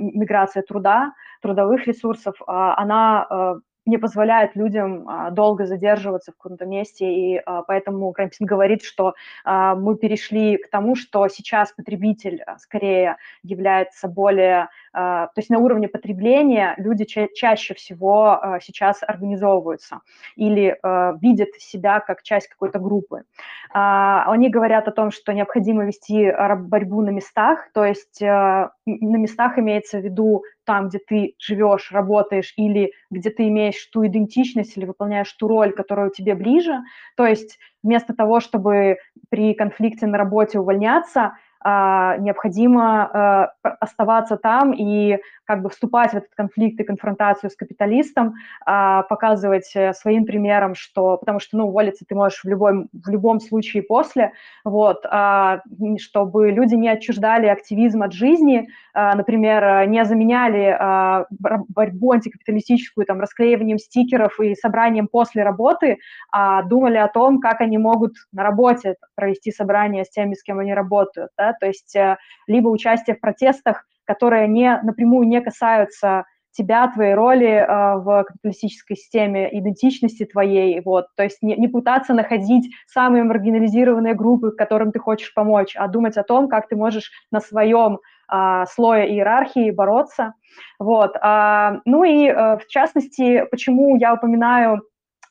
[0.00, 1.12] миграция труда,
[1.42, 7.62] трудовых ресурсов, э, она не позволяет людям а, долго задерживаться в каком-то месте, и а,
[7.62, 9.14] поэтому Крампин говорит, что
[9.44, 15.88] а, мы перешли к тому, что сейчас потребитель скорее является более, то есть на уровне
[15.88, 20.00] потребления люди ча чаще всего сейчас организовываются
[20.36, 20.78] или
[21.20, 23.24] видят себя как часть какой-то группы.
[23.72, 29.98] Они говорят о том, что необходимо вести борьбу на местах, то есть на местах имеется
[29.98, 35.32] в виду там, где ты живешь, работаешь, или где ты имеешь ту идентичность или выполняешь
[35.32, 36.80] ту роль, которая тебе ближе.
[37.16, 38.96] То есть вместо того, чтобы
[39.28, 41.32] при конфликте на работе увольняться, а,
[42.20, 48.34] необходимо э, оставаться там и как бы вступать в этот конфликт и конфронтацию с капиталистом,
[48.64, 53.08] а, показывать э, своим примером, что, потому что, ну, уволиться ты можешь в любом, в
[53.08, 54.32] любом случае после,
[54.64, 55.62] вот, а,
[55.98, 61.26] чтобы люди не отчуждали активизм от жизни, например, не заменяли
[61.68, 65.98] борьбу антикапиталистическую там расклеиванием стикеров и собранием после работы,
[66.32, 70.60] а думали о том, как они могут на работе провести собрание с теми, с кем
[70.60, 76.24] они работают, да, то есть э, либо участие в протестах, которые не, напрямую не касаются
[76.56, 82.14] тебя, твоей роли э, в капиталистической системе, идентичности твоей, вот, то есть не, не пытаться
[82.14, 87.10] находить самые маргинализированные группы, которым ты хочешь помочь, а думать о том, как ты можешь
[87.30, 87.98] на своем
[88.32, 90.34] э, слое иерархии бороться,
[90.78, 94.82] вот, э, ну и э, в частности, почему я упоминаю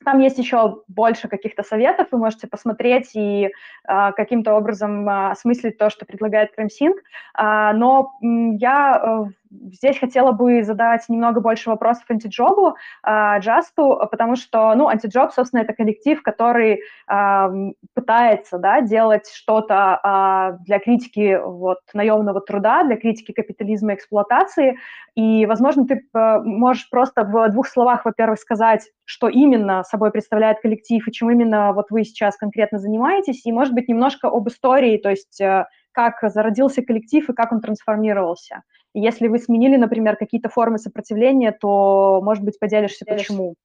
[0.05, 5.77] там есть еще больше каких-то советов, вы можете посмотреть и э, каким-то образом э, осмыслить
[5.77, 6.97] то, что предлагает Кремсинг.
[7.37, 9.27] Э, но я
[9.71, 12.75] здесь хотела бы задать немного больше вопросов антиджобу,
[13.05, 17.47] э, Джасту, потому что, ну, антиджоб, собственно, это коллектив, который э,
[17.93, 24.77] пытается, да, делать что-то э, для критики вот наемного труда, для критики капитализма и эксплуатации,
[25.15, 30.59] и, возможно, ты э, можешь просто в двух словах, во-первых, сказать, что именно собой представляет
[30.59, 34.97] коллектив и чем именно вот вы сейчас конкретно занимаетесь, и, может быть, немножко об истории,
[34.97, 38.63] то есть э, как зародился коллектив и как он трансформировался.
[38.95, 43.55] Если вы сменили, например, какие-то формы сопротивления, то, может быть, поделишься, почему.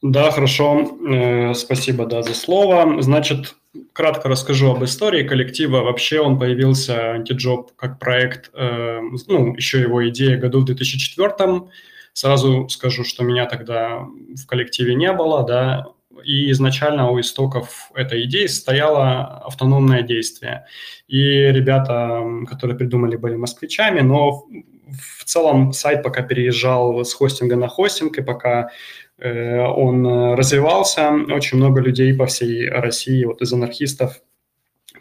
[0.00, 0.98] Да, хорошо.
[1.06, 3.02] Э, спасибо, да, за слово.
[3.02, 3.56] Значит,
[3.92, 5.82] кратко расскажу об истории коллектива.
[5.82, 11.68] Вообще он появился, антиджоб, как проект, э, ну, еще его идея году в 2004
[12.14, 15.88] Сразу скажу, что меня тогда в коллективе не было, да,
[16.22, 20.66] и изначально у истоков этой идеи стояло автономное действие.
[21.08, 24.46] И ребята, которые придумали, были москвичами, но
[24.86, 28.70] в целом сайт пока переезжал с хостинга на хостинг, и пока
[29.18, 34.20] э, он развивался, очень много людей по всей России, вот из анархистов,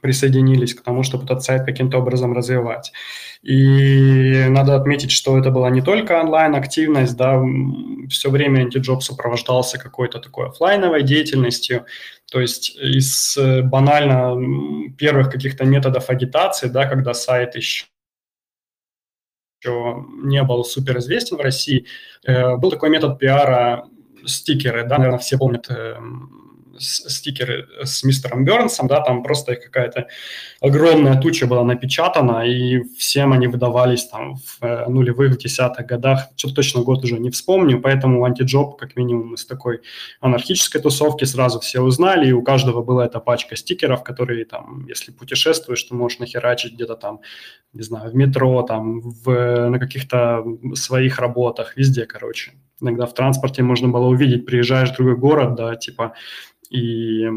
[0.04, 2.92] присоединились к тому, чтобы этот сайт каким-то образом развивать.
[3.42, 7.42] И надо отметить, что это была не только онлайн-активность, да,
[8.10, 11.86] все время антиджоб сопровождался какой-то такой офлайновой деятельностью,
[12.32, 17.86] то есть из э, банально первых каких-то методов агитации, да, когда сайт еще
[19.66, 21.86] не был суперизвестен в России,
[22.26, 23.86] э, был такой метод пиара
[24.26, 25.70] стикеры, да, наверное, все помнят
[26.80, 30.08] стикеры с мистером Бернсом, да, там просто какая-то
[30.62, 36.30] огромная туча была напечатана, и всем они выдавались там в э, нулевых, в десятых годах,
[36.36, 39.82] что-то точно год уже не вспомню, поэтому антиджоб, как минимум, из такой
[40.22, 45.12] анархической тусовки сразу все узнали, и у каждого была эта пачка стикеров, которые там, если
[45.12, 47.22] путешествуешь, ты можешь нахерачить где-то там,
[47.74, 50.44] не знаю, в метро, там, в, на каких-то
[50.76, 52.54] своих работах, везде, короче.
[52.82, 56.14] Иногда в транспорте можно было увидеть, приезжаешь в другой город, да, типа
[56.74, 57.30] и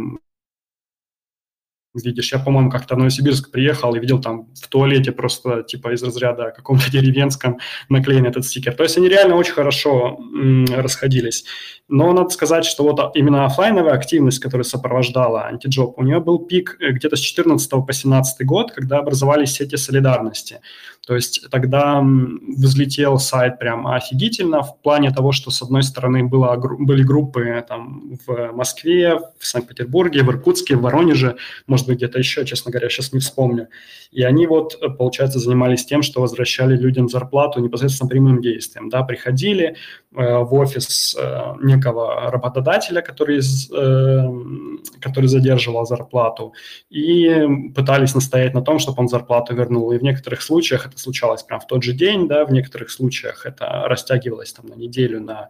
[2.04, 6.02] видишь, я, по-моему, как-то в Новосибирск приехал и видел там в туалете просто типа из
[6.02, 7.58] разряда каком-то деревенском
[7.88, 8.74] наклеен этот стикер.
[8.74, 11.44] То есть они реально очень хорошо м, расходились.
[11.88, 16.76] Но надо сказать, что вот именно офлайновая активность, которая сопровождала антиджоп, у нее был пик
[16.80, 20.60] э, где-то с 14 по 17 год, когда образовались сети солидарности.
[21.06, 26.56] То есть тогда взлетел сайт прям офигительно в плане того, что с одной стороны было,
[26.56, 31.36] были группы там в Москве, в Санкт-Петербурге, в Иркутске, в Воронеже,
[31.68, 33.68] может быть, где-то еще, честно говоря, сейчас не вспомню.
[34.10, 38.88] И они вот, получается, занимались тем, что возвращали людям зарплату непосредственно прямым действием.
[38.88, 39.76] Да, приходили
[40.16, 46.52] э, в офис э, некого работодателя, который, э, который задерживал зарплату,
[46.90, 49.92] и пытались настоять на том, чтобы он зарплату вернул.
[49.92, 53.46] И в некоторых случаях это случалось прямо в тот же день, да, в некоторых случаях
[53.46, 55.48] это растягивалось там на неделю, на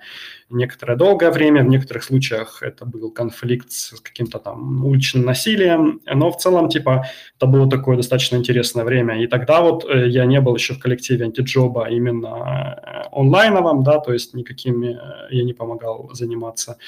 [0.51, 6.31] некоторое долгое время, в некоторых случаях это был конфликт с каким-то там уличным насилием, но
[6.31, 9.23] в целом, типа, это было такое достаточно интересное время.
[9.23, 13.99] И тогда вот э, я не был еще в коллективе антиджоба именно э, онлайновом, да,
[13.99, 16.79] то есть никакими э, я не помогал заниматься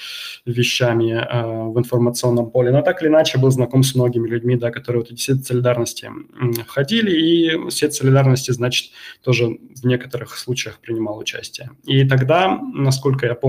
[0.47, 1.09] вещами
[1.73, 5.11] в информационном поле, но так или иначе был знаком с многими людьми, да, которые вот
[5.11, 6.11] эти сети солидарности
[6.67, 8.93] входили, и сеть солидарности, значит,
[9.23, 11.71] тоже в некоторых случаях принимал участие.
[11.85, 13.48] И тогда, насколько я помню,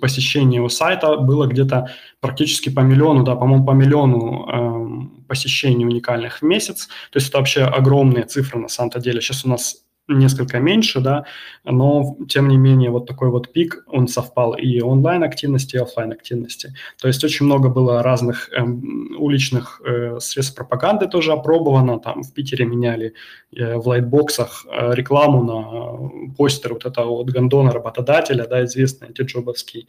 [0.00, 1.90] посещение у сайта было где-то
[2.20, 6.88] практически по миллиону, да, по-моему, по миллиону э, посещений уникальных в месяц.
[7.10, 9.20] То есть это вообще огромные цифры на самом-то деле.
[9.20, 11.24] Сейчас у нас несколько меньше, да,
[11.64, 16.12] но тем не менее вот такой вот пик, он совпал и онлайн активности, и офлайн
[16.12, 16.74] активности.
[17.00, 22.32] То есть очень много было разных э, уличных э, средств пропаганды тоже опробовано, там в
[22.32, 23.14] Питере меняли
[23.54, 29.88] э, в лайтбоксах э, рекламу на постер вот этого вот гондона работодателя, да, известный антиджобовский,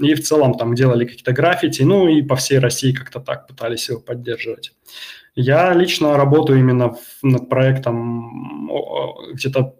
[0.00, 3.88] и в целом там делали какие-то граффити, ну и по всей России как-то так пытались
[3.88, 4.72] его поддерживать.
[5.36, 8.70] Я лично работаю именно над проектом
[9.32, 9.74] где-то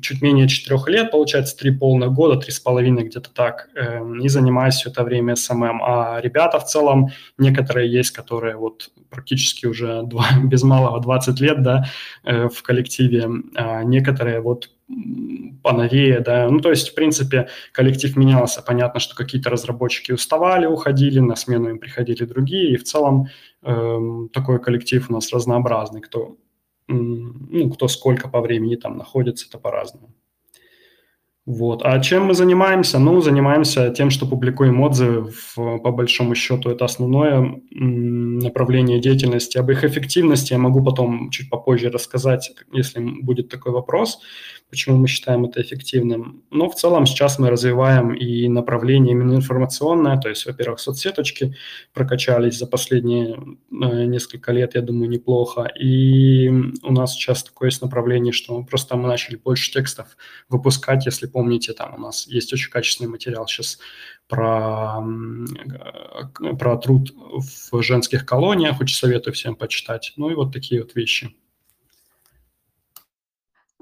[0.00, 4.28] чуть менее четырех лет, получается, три полных года, три с половиной где-то так, эм, и
[4.28, 5.82] занимаюсь все это время SMM.
[5.82, 11.62] А ребята в целом, некоторые есть, которые вот практически уже два, без малого 20 лет,
[11.62, 11.84] да,
[12.24, 14.70] э, в коллективе, а некоторые вот
[15.62, 21.20] поновее, да, ну, то есть, в принципе, коллектив менялся, понятно, что какие-то разработчики уставали, уходили,
[21.20, 23.28] на смену им приходили другие, и в целом
[24.32, 26.36] такой коллектив у нас разнообразный, кто,
[26.88, 30.14] ну, кто сколько по времени там находится, это по-разному.
[31.46, 31.82] Вот.
[31.84, 32.98] А чем мы занимаемся?
[32.98, 35.30] Ну, занимаемся тем, что публикуем отзывы.
[35.30, 39.58] В, по большому счету, это основное направление деятельности.
[39.58, 44.20] Об их эффективности я могу потом чуть попозже рассказать, если будет такой вопрос
[44.74, 46.42] почему мы считаем это эффективным.
[46.50, 51.54] Но в целом сейчас мы развиваем и направление именно информационное, то есть, во-первых, соцсеточки
[51.92, 53.36] прокачались за последние
[53.70, 55.70] э, несколько лет, я думаю, неплохо.
[55.78, 60.16] И у нас сейчас такое есть направление, что просто мы начали больше текстов
[60.48, 63.78] выпускать, если помните, там у нас есть очень качественный материал сейчас
[64.26, 65.04] про,
[66.42, 67.14] э, про труд
[67.70, 70.14] в женских колониях, очень советую всем почитать.
[70.16, 71.32] Ну и вот такие вот вещи.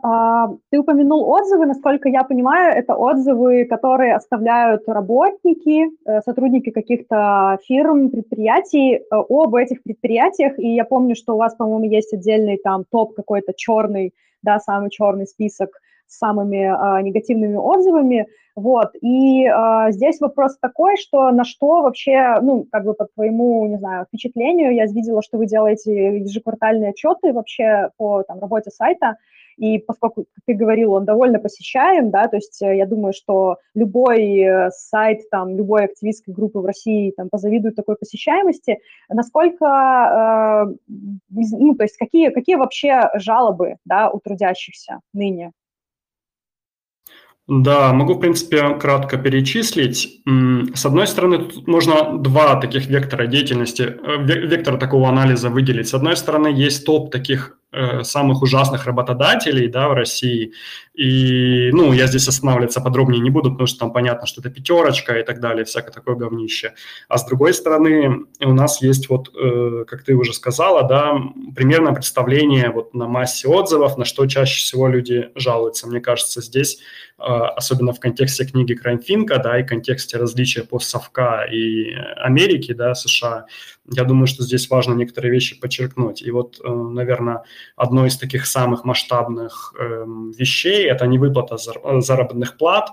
[0.05, 7.59] А, ты упомянул отзывы, насколько я понимаю, это отзывы, которые оставляют работники, э, сотрудники каких-то
[7.65, 10.59] фирм, предприятий э, об этих предприятиях.
[10.59, 14.91] И я помню, что у вас, по-моему, есть отдельный там топ какой-то черный, да, самый
[14.91, 15.71] черный список
[16.09, 18.27] с самыми а, негативными отзывами.
[18.55, 23.67] Вот, и а, здесь вопрос такой, что на что вообще, ну, как бы по твоему,
[23.67, 29.17] не знаю, впечатлению, я видела, что вы делаете ежеквартальные отчеты вообще по там, работе сайта,
[29.63, 33.59] и поскольку, как ты говорил, он довольно посещаем, да, то есть э, я думаю, что
[33.77, 40.97] любой э, сайт, там, любой активистской группы в России там позавидует такой посещаемости, насколько, э,
[41.31, 45.53] ну, то есть какие, какие вообще жалобы, да, у трудящихся ныне?
[47.47, 50.23] Да, могу, в принципе, кратко перечислить.
[50.75, 55.89] С одной стороны, тут можно два таких вектора деятельности, вектора такого анализа выделить.
[55.89, 57.62] С одной стороны, есть топ таких Э,
[58.03, 60.53] самых ужасных работодателей да, в России.
[60.95, 65.19] И, ну, я здесь останавливаться подробнее не буду, потому что там понятно, что это пятерочка
[65.19, 66.75] и так далее, всякое такое говнище.
[67.09, 71.19] А с другой стороны, у нас есть вот, э, как ты уже сказала, да,
[71.57, 75.87] примерное представление вот на массе отзывов, на что чаще всего люди жалуются.
[75.87, 76.79] Мне кажется, здесь,
[77.19, 83.47] э, особенно в контексте книги Краймфинка, да, и контексте различия постсовка и Америки, да, США,
[83.91, 86.23] я думаю, что здесь важно некоторые вещи подчеркнуть.
[86.23, 87.43] И вот, э, наверное,
[87.77, 91.57] одно из таких самых масштабных эм, вещей– это невыплата
[92.01, 92.91] заработных плат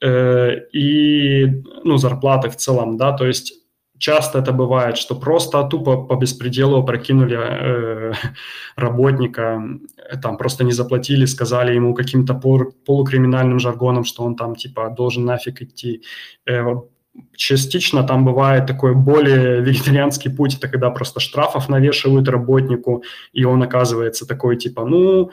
[0.00, 1.46] э, и
[1.84, 3.60] ну, зарплаты в целом, да, то есть
[4.00, 8.12] часто это бывает, что просто тупо по беспределу прокинули э,
[8.76, 9.62] работника,
[10.22, 12.34] там просто не заплатили, сказали ему каким-то
[12.86, 16.02] полукриминальным жаргоном, что он там типа должен нафиг идти.
[16.46, 16.64] Э,
[17.36, 23.02] частично там бывает такой более вегетарианский путь, это когда просто штрафов навешивают работнику,
[23.32, 25.30] и он оказывается такой типа, ну,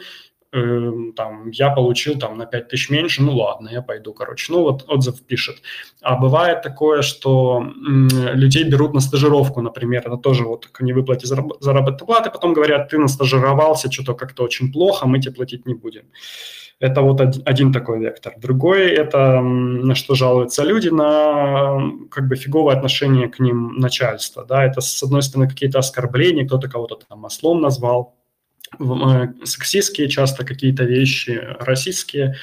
[0.54, 4.54] э, там, я получил там на 5 тысяч меньше, ну ладно, я пойду, короче.
[4.54, 5.58] Ну вот отзыв пишет.
[6.02, 11.28] А бывает такое, что м, людей берут на стажировку, например, это тоже вот к невыплате
[11.28, 16.04] заработной платы, потом говорят, ты настажировался, что-то как-то очень плохо, мы тебе платить не будем.
[16.80, 18.34] Это вот один такой вектор.
[18.38, 21.80] Другой– это на что жалуются люди, на
[22.12, 24.46] как бы фиговое отношение к ним начальства.
[24.46, 24.64] Да?
[24.64, 28.16] Это, с одной стороны, какие-то оскорбления, кто-то кого-то там ослом назвал,
[28.80, 32.34] э, сексистские часто какие-то вещи, расистские эм,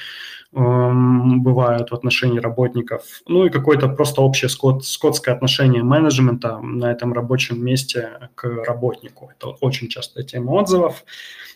[0.55, 7.11] бывают в отношении работников, ну и какое-то просто общее скот, скотское отношение менеджмента на этом
[7.11, 9.31] рабочем месте к работнику.
[9.35, 11.03] Это очень частая тема отзывов.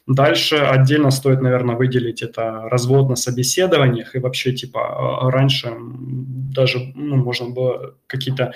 [0.05, 4.79] Дальше отдельно стоит, наверное, выделить это развод на собеседованиях и вообще, типа,
[5.27, 8.53] а, раньше даже, ну, можно было какие-то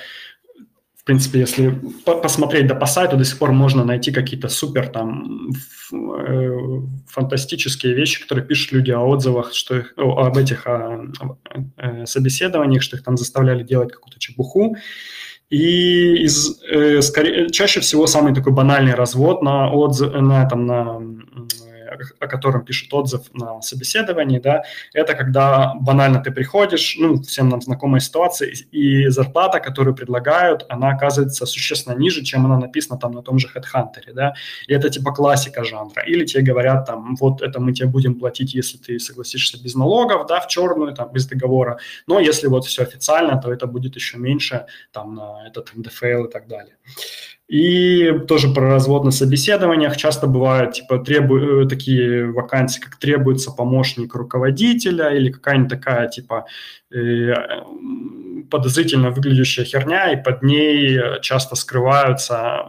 [1.04, 5.50] в принципе, если посмотреть да по сайту, до сих пор можно найти какие-то супер там
[5.92, 6.58] э,
[7.10, 11.38] фантастические вещи, которые пишут люди о отзывах, что их, об этих о, о,
[11.76, 14.78] о собеседованиях, что их там заставляли делать какую-то чепуху.
[15.50, 21.02] И из, э, скорее, чаще всего самый такой банальный развод на, отзыв, на, там, на
[22.20, 24.64] о котором пишут отзыв на собеседовании, да,
[24.94, 30.90] это когда банально ты приходишь, ну, всем нам знакомая ситуация, и зарплата, которую предлагают, она
[30.90, 34.34] оказывается существенно ниже, чем она написана там на том же HeadHunter, да,
[34.68, 36.02] и это типа классика жанра.
[36.06, 40.28] Или тебе говорят там, вот это мы тебе будем платить, если ты согласишься без налогов,
[40.28, 41.78] да, в черную, там, без договора,
[42.08, 46.32] но если вот все официально, то это будет еще меньше, там, на этот НДФЛ и
[46.32, 46.76] так далее.
[47.48, 49.98] И тоже про развод на собеседованиях.
[49.98, 51.38] Часто бывают типа требу...
[51.38, 56.46] Э, такие вакансии, как требуется помощник руководителя или какая-нибудь такая типа
[56.92, 57.34] э,
[58.50, 62.68] подозрительно выглядящая херня, и под ней часто скрываются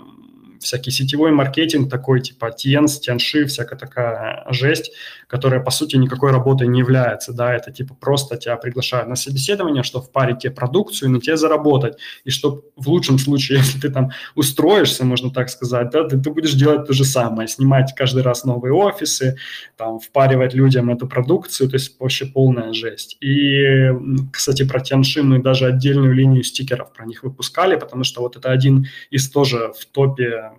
[0.65, 4.93] всякий сетевой маркетинг такой, типа Тенс, Тянши, всякая такая жесть,
[5.29, 9.83] которая, по сути, никакой работой не является, да, это типа просто тебя приглашают на собеседование,
[9.83, 13.91] что в паре тебе продукцию, на тебе заработать, и что в лучшем случае, если ты
[13.91, 18.23] там устроишься, можно так сказать, да, ты, ты будешь делать то же самое, снимать каждый
[18.23, 19.37] раз новые офисы,
[19.77, 23.17] там, впаривать людям эту продукцию, то есть вообще полная жесть.
[23.21, 23.91] И,
[24.33, 28.51] кстати, про Тянши мы даже отдельную линию стикеров про них выпускали, потому что вот это
[28.51, 30.53] один из тоже в топе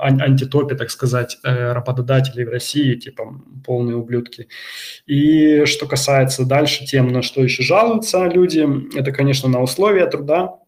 [0.00, 4.48] антитопе, так сказать, э, работодателей в России, типа полные ублюдки.
[5.06, 8.66] И что касается дальше тем, на что еще жалуются люди,
[8.96, 10.58] это, конечно, на условия труда,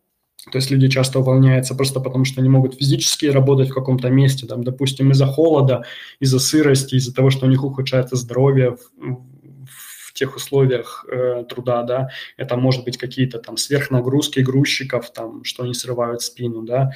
[0.50, 4.46] то есть люди часто увольняются просто потому, что не могут физически работать в каком-то месте,
[4.46, 5.84] там, допустим, из-за холода,
[6.20, 9.18] из-за сырости, из-за того, что у них ухудшается здоровье в,
[10.18, 15.74] тех условиях э, труда, да, это может быть какие-то там сверхнагрузки грузчиков, там, что они
[15.74, 16.90] срывают спину, да,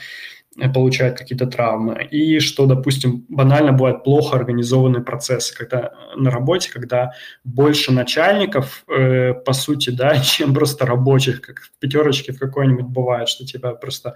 [0.74, 7.12] получают какие-то травмы, и что, допустим, банально бывает плохо организованные процессы, когда на работе, когда
[7.42, 13.28] больше начальников, э, по сути, да, чем просто рабочих, как в пятерочке в какой-нибудь бывает,
[13.28, 14.14] что тебя просто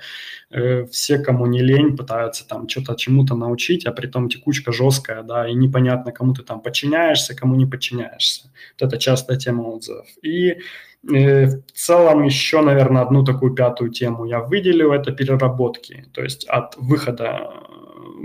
[0.50, 5.22] э, все, кому не лень, пытаются там что-то чему-то научить, а при том текучка жесткая,
[5.22, 8.50] да, и непонятно, кому ты там подчиняешься, кому не подчиняешься.
[8.78, 10.06] Вот это частая тема отзывов.
[10.22, 10.56] И
[10.95, 16.06] Э, в целом еще, наверное, одну такую пятую тему я выделил, это переработки.
[16.12, 17.50] То есть от выхода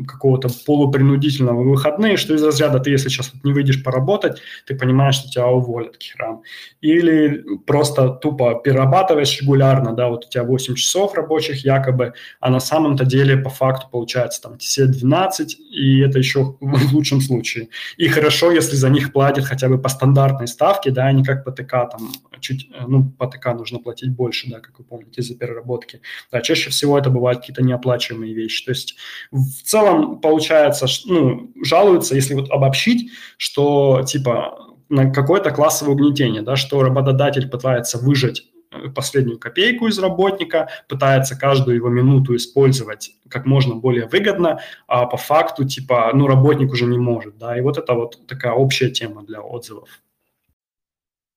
[0.08, 5.16] какого-то полупринудительного выходные, что из разряда ты, если сейчас вот не выйдешь поработать, ты понимаешь,
[5.16, 6.44] что тебя уволят к херам.
[6.82, 12.60] Или просто тупо перерабатываешь регулярно, да, вот у тебя 8 часов рабочих якобы, а на
[12.60, 17.70] самом-то деле по факту получается там все 12, и это еще в лучшем случае.
[17.98, 21.44] И хорошо, если за них платят хотя бы по стандартной ставке, да, а не как
[21.44, 25.36] по ТК там чуть, ну, по ТК нужно платить больше, да, как вы помните, за
[25.36, 26.02] переработки.
[26.32, 28.66] Да, чаще всего это бывают какие-то неоплачиваемые вещи.
[28.66, 28.96] То есть
[29.32, 34.58] в целом получается, ну, жалуются, если вот обобщить, что типа
[34.90, 41.40] на какое-то классовое угнетение, да, что работодатель пытается выжать э, последнюю копейку из работника, пытается
[41.40, 46.86] каждую его минуту использовать как можно более выгодно, а по факту, типа, ну, работник уже
[46.86, 49.88] не может, да, и вот это вот такая общая тема для отзывов.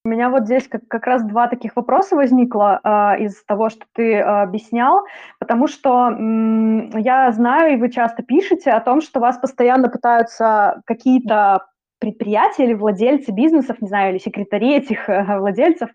[0.07, 3.87] У меня вот здесь как, как раз два таких вопроса возникло э, из того, что
[3.95, 5.07] ты э, объяснял,
[5.39, 10.83] потому что э, я знаю, и вы часто пишете о том, что вас постоянно пытаются
[10.85, 11.69] какие-то
[12.05, 15.89] предприятия или владельцы бизнесов, не знаю, или секретари этих э, владельцев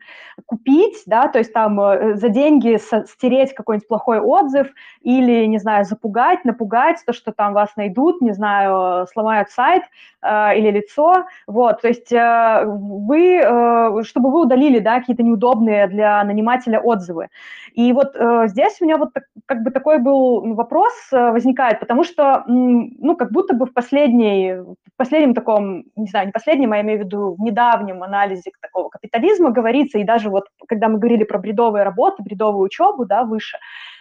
[0.48, 4.68] купить, да, то есть там э, за деньги стереть какой-нибудь плохой отзыв
[5.02, 9.84] или, не знаю, запугать, напугать, то, что там вас найдут, не знаю, сломают сайт
[10.24, 15.88] э, или лицо, вот, то есть э, вы, э, чтобы вы удалили, да, какие-то неудобные
[15.88, 17.28] для нанимателя отзывы.
[17.74, 21.80] И вот э, здесь у меня вот так, как бы такой был вопрос э, возникает,
[21.80, 26.72] потому что, ну, как будто бы в последней, в последнем таком не знаю, не последнем,
[26.72, 30.88] а я имею в виду в недавнем анализе такого капитализма говорится, и даже вот когда
[30.88, 33.58] мы говорили про бредовые работы, бредовую учебу, да, выше,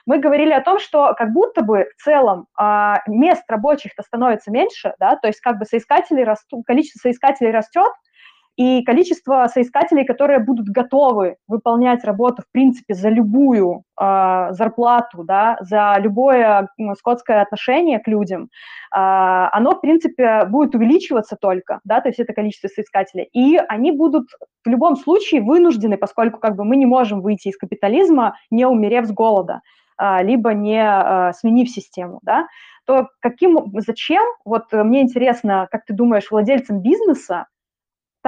[0.07, 4.95] мы говорили о том, что как будто бы в целом а, мест рабочих-то становится меньше,
[4.99, 7.93] да, то есть как бы соискателей растут, количество соискателей растет,
[8.59, 15.59] и количество соискателей, которые будут готовы выполнять работу, в принципе, за любую э, зарплату, да,
[15.61, 18.49] за любое ну, скотское отношение к людям, э,
[18.97, 23.29] оно, в принципе, будет увеличиваться только, да, то есть это количество соискателей.
[23.33, 24.27] И они будут
[24.65, 29.07] в любом случае вынуждены, поскольку как бы мы не можем выйти из капитализма, не умерев
[29.07, 29.61] с голода,
[30.03, 32.49] э, либо не сменив систему, да,
[32.87, 37.47] то каким, зачем, вот мне интересно, как ты думаешь, владельцам бизнеса,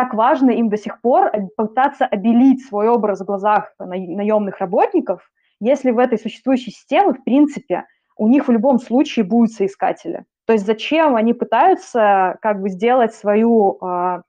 [0.00, 5.30] так важно им до сих пор пытаться обелить свой образ в глазах наемных работников,
[5.60, 7.84] если в этой существующей системе, в принципе,
[8.16, 10.24] у них в любом случае будут соискатели.
[10.46, 14.22] То есть зачем они пытаются как бы сделать свою э,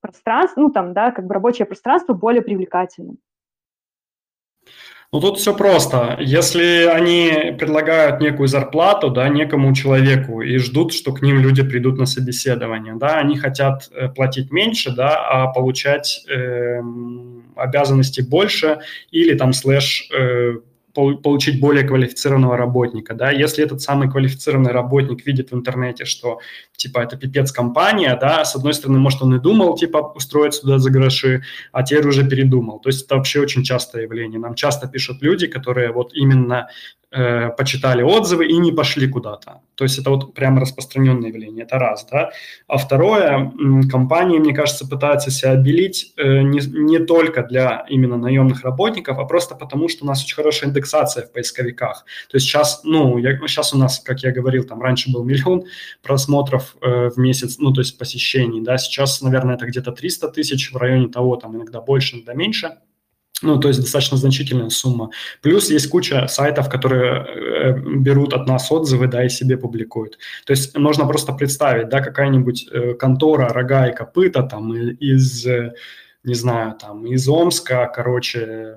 [0.00, 3.18] пространство, ну там, да, как бы рабочее пространство более привлекательным?
[5.16, 6.18] Ну, тут все просто.
[6.20, 11.96] Если они предлагают некую зарплату, да, некому человеку и ждут, что к ним люди придут
[11.96, 16.82] на собеседование, да, они хотят э, платить меньше, да, а получать э,
[17.54, 20.56] обязанности больше или там слэш э,
[21.22, 26.40] получить более квалифицированного работника, да, если этот самый квалифицированный работник видит в интернете, что,
[26.76, 30.78] типа, это пипец компания, да, с одной стороны, может, он и думал, типа, устроить сюда
[30.78, 31.42] за гроши,
[31.72, 32.80] а теперь уже передумал.
[32.80, 34.40] То есть это вообще очень частое явление.
[34.40, 36.68] Нам часто пишут люди, которые вот именно
[37.16, 39.60] э, почитали отзывы и не пошли куда-то.
[39.74, 42.30] То есть это вот прямо распространенное явление, это раз, да.
[42.66, 43.52] А второе,
[43.90, 49.24] компании, мне кажется, пытаются себя обелить э, не, не только для именно наемных работников, а
[49.24, 52.04] просто потому, что у нас очень хорошая индексация в поисковиках.
[52.30, 55.64] То есть сейчас, ну, я, сейчас у нас, как я говорил, там раньше был миллион
[56.02, 60.72] просмотров э, в месяц, ну, то есть посещений, да, сейчас, наверное, это где-то 300 тысяч
[60.72, 62.76] в районе того, там иногда больше, иногда меньше–
[63.42, 65.10] ну, то есть достаточно значительная сумма.
[65.42, 70.18] Плюс есть куча сайтов, которые э, берут от нас отзывы, да, и себе публикуют.
[70.46, 75.74] То есть можно просто представить, да, какая-нибудь э, контора рога и копыта там из, э,
[76.24, 78.74] не знаю, там из Омска, короче,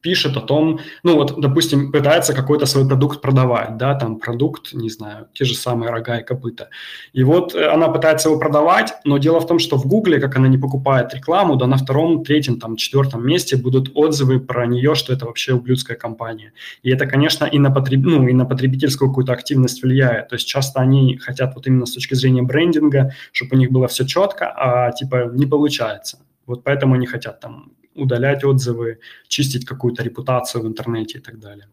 [0.00, 4.90] пишет о том, ну вот, допустим, пытается какой-то свой продукт продавать, да, там продукт, не
[4.90, 6.68] знаю, те же самые рога и копыта.
[7.12, 10.36] И вот э, она пытается его продавать, но дело в том, что в Гугле, как
[10.36, 14.94] она не покупает рекламу, да на втором, третьем, там, четвертом месте будут отзывы про нее,
[14.94, 16.52] что это вообще ублюдская компания.
[16.82, 18.00] И это, конечно, и на, потреб...
[18.02, 20.28] ну, и на потребительскую какую-то активность влияет.
[20.28, 23.86] То есть часто они хотят вот именно с точки зрения брендинга, чтобы у них было
[23.88, 26.18] все четко, а типа не получается.
[26.46, 28.98] Вот поэтому они хотят там удалять отзывы,
[29.28, 31.66] чистить какую-то репутацию в интернете и так далее.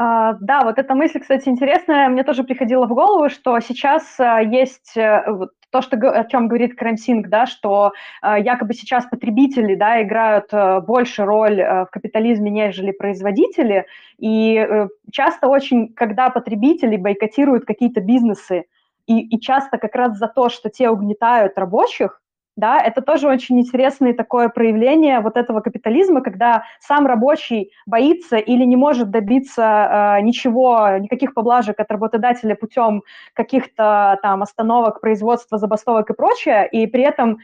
[0.00, 2.08] Uh, да, вот эта мысль, кстати, интересная.
[2.08, 6.46] Мне тоже приходила в голову, что сейчас uh, есть uh, вот, то, что, о чем
[6.46, 7.92] говорит Кремсинг, да, что
[8.22, 10.50] якобы сейчас потребители да, играют
[10.86, 13.84] больше роль в капитализме, нежели производители.
[14.18, 14.66] И
[15.12, 18.64] часто очень, когда потребители бойкотируют какие-то бизнесы,
[19.06, 22.22] и, и часто как раз за то, что те угнетают рабочих,
[22.58, 28.64] да, это тоже очень интересное такое проявление вот этого капитализма, когда сам рабочий боится или
[28.64, 36.10] не может добиться э, ничего, никаких поблажек от работодателя путем каких-то там остановок, производства, забастовок
[36.10, 37.38] и прочее, и при этом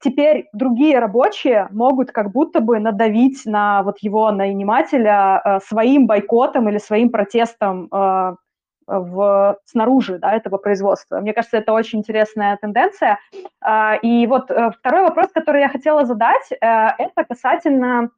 [0.00, 6.68] теперь другие рабочие могут как будто бы надавить на вот его нанимателя э, своим бойкотом
[6.68, 8.34] или своим протестом э,
[8.98, 11.20] в, снаружи да, этого производства.
[11.20, 13.18] Мне кажется, это очень интересная тенденция.
[13.60, 18.10] А, и вот э, второй вопрос, который я хотела задать, э, это касательно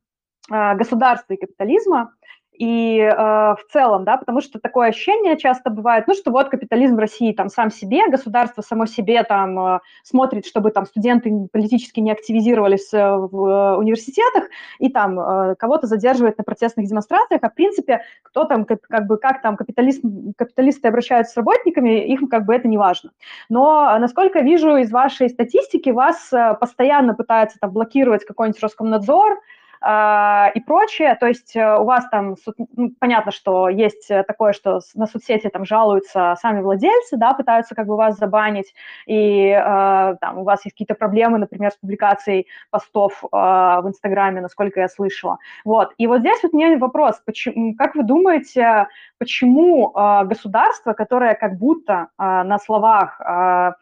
[0.51, 2.13] э, государства и капитализма
[2.59, 6.97] и э, в целом, да, потому что такое ощущение часто бывает, ну, что вот капитализм
[6.97, 12.01] в России там сам себе, государство само себе там э, смотрит, чтобы там студенты политически
[12.01, 14.45] не активизировались э, в э, университетах
[14.79, 19.07] и там э, кого-то задерживает на протестных демонстрациях, а в принципе, кто там, как, как
[19.07, 20.03] бы, как там капиталист,
[20.37, 23.11] капиталисты обращаются с работниками, их как бы это не важно.
[23.49, 29.41] Но, насколько вижу из вашей статистики, вас э, постоянно пытаются там блокировать какой-нибудь Роскомнадзор,
[29.85, 31.17] э, и прочее.
[31.17, 32.37] То есть э, у вас там,
[32.77, 37.87] ну, понятно, что есть такое, что на соцсети там жалуются сами владельцы, да, пытаются как
[37.87, 38.75] бы вас забанить,
[39.07, 44.41] и э, там у вас есть какие-то проблемы, например, с публикацией постов э, в Инстаграме,
[44.41, 45.39] насколько я слышала.
[45.65, 45.93] Вот.
[45.99, 51.35] И вот здесь вот у меня вопрос, почему, как вы думаете, почему э, государство, которое
[51.35, 53.73] как будто э, на словах э,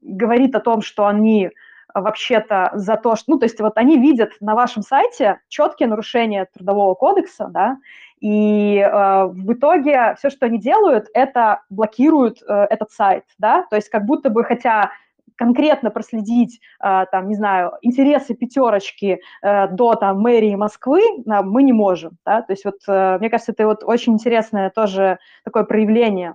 [0.00, 1.50] говорит о том, что они
[1.94, 6.46] вообще-то за то, что, ну, то есть вот они видят на вашем сайте четкие нарушения
[6.52, 7.78] трудового кодекса, да,
[8.20, 13.76] и э, в итоге все, что они делают, это блокируют э, этот сайт, да, то
[13.76, 14.90] есть как будто бы, хотя
[15.36, 21.62] конкретно проследить, э, там, не знаю, интересы пятерочки э, до там мэрии Москвы э, мы
[21.62, 25.64] не можем, да, то есть вот э, мне кажется, это вот очень интересное тоже такое
[25.64, 26.34] проявление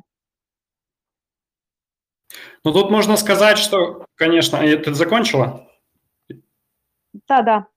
[2.64, 5.68] ну, тут можно сказать, что, конечно, ты закончила?
[7.28, 7.68] Да, да.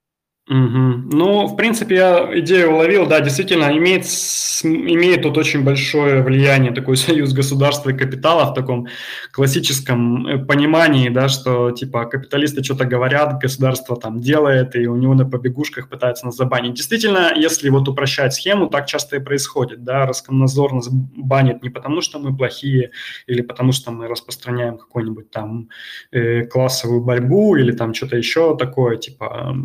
[0.48, 1.10] Угу.
[1.12, 4.04] Ну, в принципе, я идею уловил, да, действительно, имеет,
[4.62, 8.86] имеет тут очень большое влияние такой союз государства и капитала в таком
[9.32, 15.14] классическом э, понимании, да, что, типа, капиталисты что-то говорят, государство там делает, и у него
[15.14, 16.74] на побегушках пытается нас забанить.
[16.74, 22.02] Действительно, если вот упрощать схему, так часто и происходит, да, Роскомнадзор нас банит не потому,
[22.02, 22.92] что мы плохие,
[23.26, 25.70] или потому, что мы распространяем какую-нибудь там
[26.12, 29.56] э, классовую борьбу, или там что-то еще такое, типа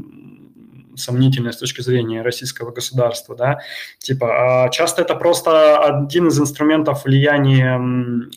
[0.96, 3.60] сомнительное с точки зрения российского государства, да,
[4.00, 7.82] типа, а часто это просто один из инструментов влияния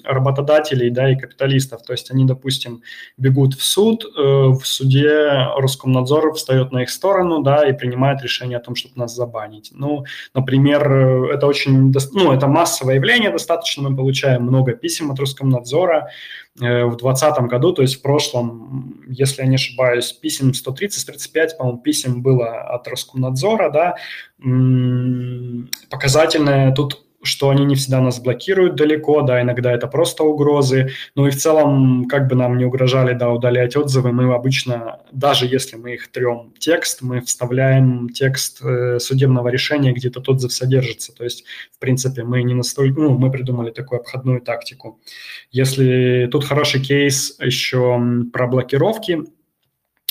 [0.04, 2.82] работодателей, да, и капиталистов, то есть они, допустим,
[3.16, 8.58] бегут в суд, э, в суде Роскомнадзор встает на их сторону, да, и принимает решение
[8.58, 9.70] о том, чтобы нас забанить.
[9.74, 10.92] Ну, например,
[11.32, 16.08] это очень, ну, это массовое явление достаточно, мы получаем много писем от Роскомнадзора, Э,
[16.56, 22.22] в 2020 году, то есть в прошлом, если я не ошибаюсь, писем 130-135, по-моему, писем
[22.22, 23.96] было от Роскомнадзора, да,
[25.90, 31.26] показательное тут что они не всегда нас блокируют далеко, да, иногда это просто угрозы, ну
[31.26, 35.76] и в целом, как бы нам не угрожали, да, удалять отзывы, мы обычно, даже если
[35.76, 41.24] мы их трем текст, мы вставляем текст э, судебного решения, где этот отзыв содержится, то
[41.24, 45.00] есть, в принципе, мы не настолько, ну, мы придумали такую обходную тактику.
[45.50, 48.00] Если тут хороший кейс еще
[48.32, 49.24] про блокировки,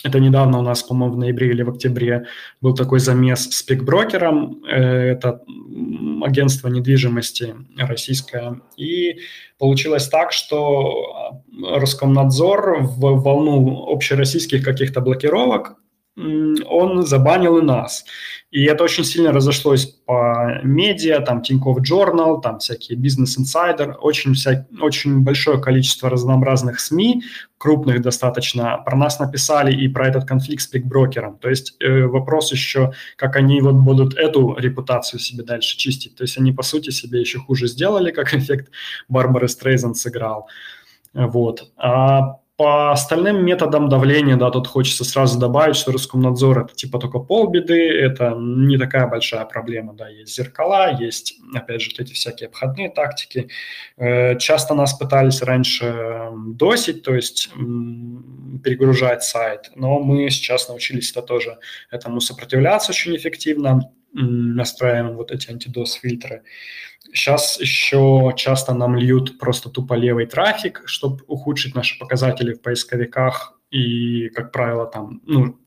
[0.03, 2.25] это недавно у нас, по-моему, в ноябре или в октябре
[2.61, 4.61] был такой замес с пикброкером.
[4.65, 5.41] Э, это
[6.21, 8.61] агентство недвижимости российское.
[8.75, 9.19] И
[9.57, 11.41] получилось так, что
[11.75, 15.77] Роскомнадзор в волну общероссийских каких-то блокировок
[16.15, 18.05] он забанил и нас.
[18.51, 24.35] И это очень сильно разошлось по медиа, там Тинькофф Journal, там всякие Business Insider, очень,
[24.35, 27.23] вся, очень большое количество разнообразных СМИ,
[27.57, 31.39] крупных достаточно, про нас написали и про этот конфликт с пикброкером.
[31.39, 36.15] То есть э, вопрос еще, как они вот будут эту репутацию себе дальше чистить.
[36.15, 38.71] То есть они, по сути, себе еще хуже сделали, как эффект
[39.07, 40.47] Барбары Стрейзен сыграл.
[41.13, 41.71] Вот.
[41.77, 47.17] А по остальным методам давления, да, тут хочется сразу добавить, что Роскомнадзор это типа только
[47.17, 52.89] полбеды, это не такая большая проблема, да, есть зеркала, есть, опять же, эти всякие обходные
[52.89, 53.49] тактики.
[53.97, 57.49] Э, часто нас пытались раньше досить, то есть
[58.63, 61.57] перегружать сайт, но мы сейчас научились это тоже
[61.89, 66.43] этому сопротивляться очень эффективно, настраиваем вот эти антидос-фильтры.
[67.13, 73.59] Сейчас еще часто нам льют просто тупо левый трафик, чтобы ухудшить наши показатели в поисковиках.
[73.69, 75.59] И, как правило, там, ну,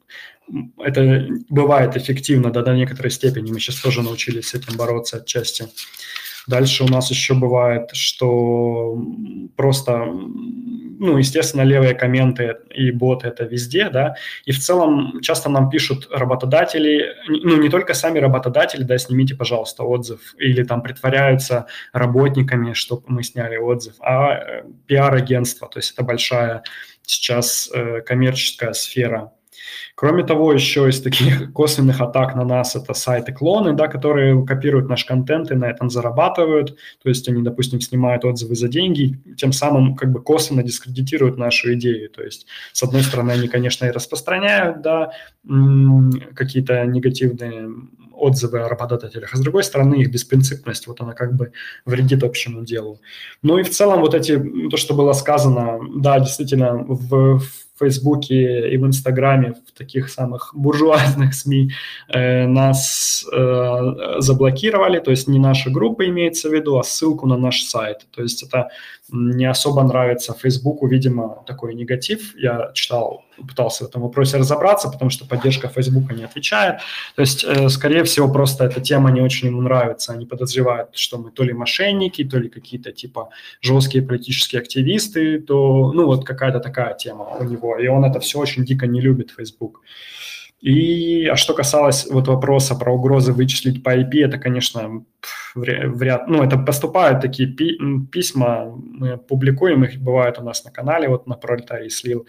[0.78, 3.52] это бывает эффективно, да, до некоторой степени.
[3.52, 5.68] Мы сейчас тоже научились с этим бороться отчасти.
[6.46, 8.96] Дальше у нас еще бывает, что
[9.56, 15.70] просто, ну, естественно, левые комменты и боты это везде, да, и в целом часто нам
[15.70, 22.72] пишут работодатели, ну, не только сами работодатели, да, снимите, пожалуйста, отзыв, или там притворяются работниками,
[22.74, 26.62] чтобы мы сняли отзыв, а э, пиар-агентство, то есть это большая
[27.02, 29.32] сейчас э, коммерческая сфера
[29.96, 35.06] Кроме того, еще из таких косвенных атак на нас это сайты-клоны, да, которые копируют наш
[35.06, 36.76] контент и на этом зарабатывают.
[37.02, 41.72] То есть они, допустим, снимают отзывы за деньги, тем самым как бы косвенно дискредитируют нашу
[41.74, 42.10] идею.
[42.10, 45.12] То есть, с одной стороны, они, конечно, и распространяют да,
[46.34, 47.70] какие-то негативные
[48.16, 51.52] отзывы о работодателях, а с другой стороны их беспринципность, вот она как бы
[51.84, 53.00] вредит общему делу.
[53.42, 54.38] Ну и в целом вот эти,
[54.70, 60.52] то, что было сказано, да, действительно, в, в Фейсбуке и в Инстаграме, в таких самых
[60.54, 61.72] буржуазных СМИ
[62.08, 67.36] э, нас э, заблокировали, то есть не наша группа имеется в виду, а ссылку на
[67.36, 68.06] наш сайт.
[68.14, 68.70] То есть это
[69.08, 72.34] не особо нравится Фейсбуку, видимо, такой негатив.
[72.36, 76.80] Я читал пытался в этом вопросе разобраться, потому что поддержка Фейсбука не отвечает.
[77.14, 80.12] То есть, э, скорее всего, просто эта тема не очень ему нравится.
[80.12, 83.28] Они подозревают, что мы то ли мошенники, то ли какие-то типа
[83.60, 87.78] жесткие политические активисты, то, ну, вот какая-то такая тема у него.
[87.78, 89.82] И он это все очень дико не любит, Facebook.
[90.60, 95.04] И, а что касалось вот вопроса про угрозы вычислить по IP, это, конечно,
[95.54, 97.78] вряд, ну, это поступают такие пи
[98.10, 102.26] письма, мы публикуем их, бывают у нас на канале, вот на пролетарии слил.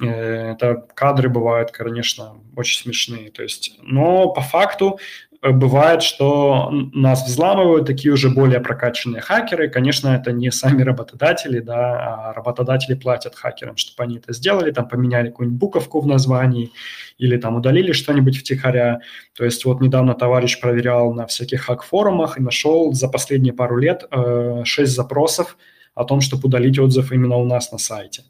[0.00, 3.30] Э, это кадры бывают, конечно, очень смешные.
[3.30, 4.98] То есть, но по факту
[5.42, 9.70] бывает, что нас взламывают такие уже более прокачанные хакеры.
[9.70, 14.86] Конечно, это не сами работодатели, да, а работодатели платят хакерам, чтобы они это сделали, там
[14.86, 16.70] поменяли какую-нибудь буковку в названии
[17.18, 19.00] или там удалили что-нибудь втихаря.
[19.34, 24.04] То есть вот недавно товарищ проверял на всяких хак-форумах и нашел за последние пару лет
[24.10, 25.56] э, 6 запросов
[26.00, 28.22] о том, чтобы удалить отзыв именно у нас на сайте.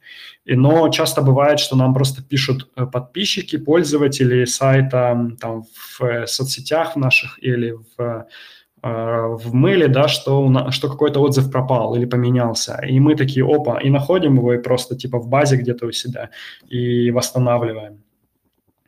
[0.45, 6.27] И, но часто бывает, что нам просто пишут э, подписчики, пользователи сайта там, в э,
[6.27, 8.25] соцсетях наших или в э,
[8.83, 12.81] в мейле, да, что, что какой-то отзыв пропал или поменялся.
[12.89, 16.31] И мы такие, опа, и находим его и просто типа в базе где-то у себя
[16.73, 18.03] и восстанавливаем.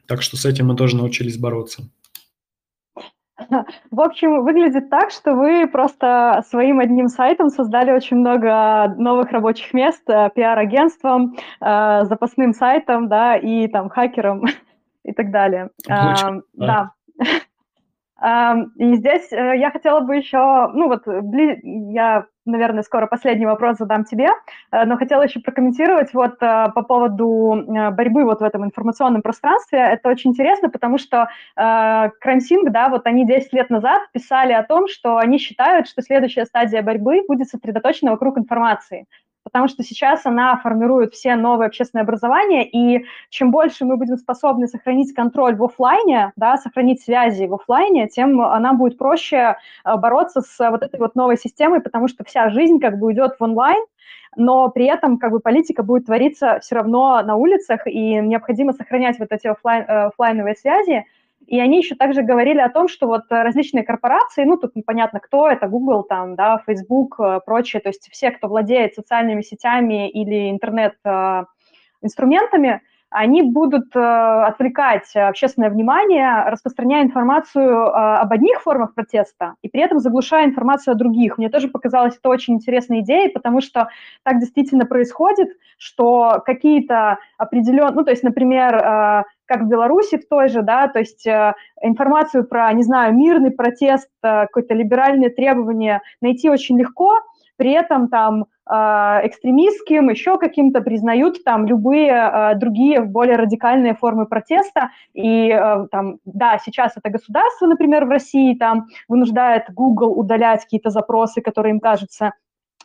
[0.07, 1.83] Так что с этим мы тоже научились бороться.
[3.91, 9.73] В общем, выглядит так, что вы просто своим одним сайтом создали очень много новых рабочих
[9.75, 14.45] мест, э, пиар-агентством, э, запасным сайтом, да, и там хакером
[15.05, 15.71] и так далее.
[15.87, 16.91] Очень, а, да.
[18.77, 21.03] И здесь э, я хотела бы еще, ну вот,
[21.65, 24.29] я, наверное, скоро последний вопрос задам тебе,
[24.71, 29.79] э, но хотела еще прокомментировать вот э, по поводу борьбы вот в этом информационном пространстве.
[29.79, 34.89] Это очень интересно, потому что Крамсинг, да, вот они 10 лет назад писали о том,
[34.89, 39.07] что они считают, что следующая стадия борьбы будет сосредоточена вокруг информации
[39.45, 44.67] потому что сейчас она формирует все новые общественные образования, и чем больше мы будем способны
[44.67, 50.41] сохранить контроль в офлайне, да, сохранить связи в офлайне, тем нам будет проще э, бороться
[50.41, 53.83] с вот этой вот новой системой, потому что вся жизнь как бы уйдет в онлайн,
[54.37, 59.19] но при этом как бы политика будет твориться все равно на улицах, и необходимо сохранять
[59.19, 61.05] вот эти офлайн, э, офлайновые связи,
[61.47, 65.49] и они еще также говорили о том, что вот различные корпорации, ну, тут непонятно кто,
[65.49, 70.51] это Google, там, да, Facebook, э, прочее, то есть все, кто владеет социальными сетями или
[70.51, 72.81] интернет-инструментами,
[73.13, 79.83] они будут э, отвлекать общественное внимание, распространяя информацию э, об одних формах протеста и при
[79.83, 81.39] этом заглушая информацию о других.
[81.39, 83.89] Мне тоже показалось это очень интересной идеей, потому что
[84.23, 90.29] так действительно происходит, что какие-то определенные, ну, то есть, например, э, как в Беларуси в
[90.29, 95.31] той же, да, то есть э, информацию про, не знаю, мирный протест, э, какое-то либеральное
[95.31, 97.21] требование найти очень легко,
[97.57, 98.75] при этом там э,
[99.25, 104.91] экстремистским, еще каким-то признают там любые э, другие более радикальные формы протеста.
[105.15, 110.91] И э, там, да, сейчас это государство, например, в России там вынуждает Google удалять какие-то
[110.91, 112.33] запросы, которые им кажутся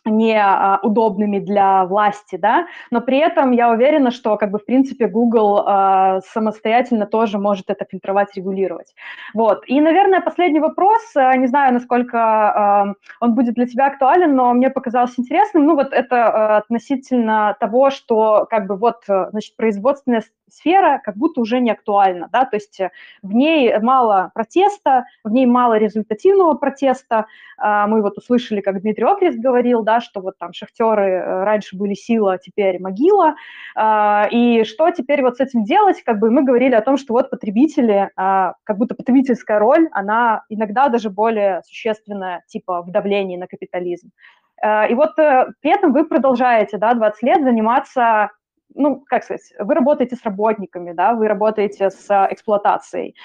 [0.09, 5.63] неудобными для власти, да, но при этом я уверена, что, как бы, в принципе, Google
[5.65, 8.93] э, самостоятельно тоже может это фильтровать, регулировать.
[9.34, 9.63] Вот.
[9.67, 14.53] И, наверное, последний вопрос, э, не знаю, насколько э, он будет для тебя актуален, но
[14.53, 20.21] мне показалось интересным, ну, вот это э, относительно того, что, как бы, вот, значит, производственная
[20.49, 22.79] сфера как будто уже не актуальна, да, то есть
[23.21, 27.25] в ней мало протеста, в ней мало результативного протеста.
[27.59, 31.95] Мы вот услышали, как Дмитрий Окрест говорил, да, что вот там шахтеры э, раньше были
[31.95, 33.35] сила, а теперь могила,
[33.75, 37.13] а, и что теперь вот с этим делать, как бы мы говорили о том, что
[37.13, 43.37] вот потребители, а, как будто потребительская роль, она иногда даже более существенная, типа в давлении
[43.37, 44.11] на капитализм.
[44.61, 48.31] Э, и вот э, при этом вы продолжаете, да, 20 лет заниматься
[48.73, 53.15] ну, как сказать, вы работаете с работниками, да, вы работаете с эксплуатацией.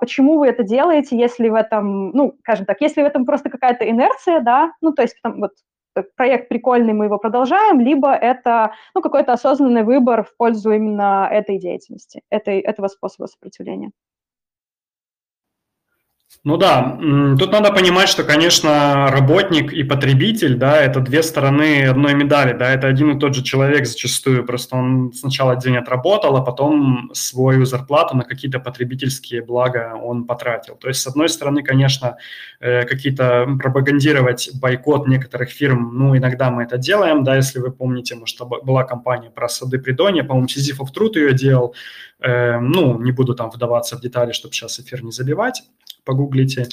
[0.00, 3.88] почему вы это делаете, если в этом, ну, скажем так, если в этом просто какая-то
[3.88, 5.52] инерция, да, ну, то есть там, вот
[6.16, 11.58] проект прикольный, мы его продолжаем, либо это ну, какой-то осознанный выбор в пользу именно этой
[11.58, 13.92] деятельности, этой, этого способа сопротивления.
[16.42, 16.98] Ну да,
[17.38, 22.70] тут надо понимать, что, конечно, работник и потребитель, да, это две стороны одной медали, да,
[22.70, 27.64] это один и тот же человек зачастую, просто он сначала день отработал, а потом свою
[27.64, 30.76] зарплату на какие-то потребительские блага он потратил.
[30.76, 32.18] То есть, с одной стороны, конечно,
[32.60, 38.16] э, какие-то пропагандировать бойкот некоторых фирм, ну, иногда мы это делаем, да, если вы помните,
[38.16, 41.74] может, была компания про сады Придонья, по-моему, Сизифов труд ее делал,
[42.26, 45.62] ну, не буду там вдаваться в детали, чтобы сейчас эфир не забивать,
[46.04, 46.68] погуглите.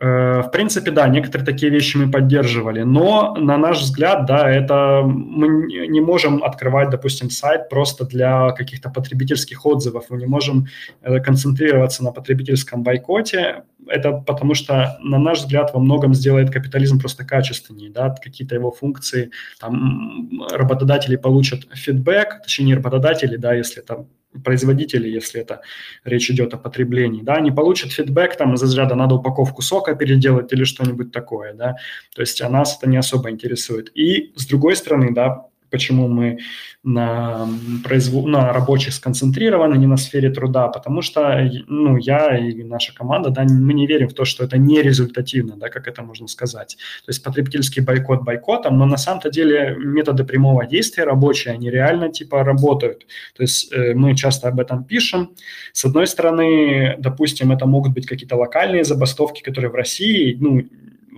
[0.00, 5.02] Э, в принципе, да, некоторые такие вещи мы поддерживали, но, на наш взгляд, да, это
[5.04, 10.66] мы не можем открывать, допустим, сайт просто для каких-то потребительских отзывов, мы не можем
[11.02, 17.00] э, концентрироваться на потребительском бойкоте, это потому что, на наш взгляд, во многом сделает капитализм
[17.00, 23.80] просто качественнее, да, какие-то его функции, там, работодатели получат фидбэк, точнее, не работодатели, да, если
[23.80, 24.06] там
[24.44, 25.62] производители, если это
[26.04, 30.52] речь идет о потреблении, да, они получат фидбэк там из разряда надо упаковку сока переделать
[30.52, 31.76] или что-нибудь такое, да,
[32.14, 33.90] то есть а нас это не особо интересует.
[33.94, 36.38] И с другой стороны, да, почему мы
[36.82, 37.48] на,
[37.84, 38.26] произвол...
[38.26, 43.44] на рабочих сконцентрированы, не на сфере труда, потому что ну, я и наша команда, да,
[43.44, 46.76] мы не верим в то, что это не результативно, да, как это можно сказать.
[47.04, 52.10] То есть потребительский бойкот бойкотом, но на самом-то деле методы прямого действия рабочие, они реально
[52.10, 53.06] типа работают.
[53.34, 55.34] То есть э, мы часто об этом пишем.
[55.72, 60.64] С одной стороны, допустим, это могут быть какие-то локальные забастовки, которые в России, ну,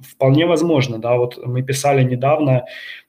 [0.02, 2.64] вполне возможно, да, вот мы писали недавно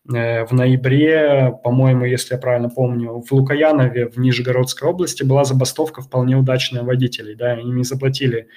[0.10, 6.02] Э, в ноябре, по-моему, если я правильно помню, в Лукаянове в Нижегородской области была забастовка
[6.02, 7.36] вполне удачная водителей.
[7.36, 8.48] Да, они не заплатили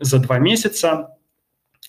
[0.00, 1.17] за два месяца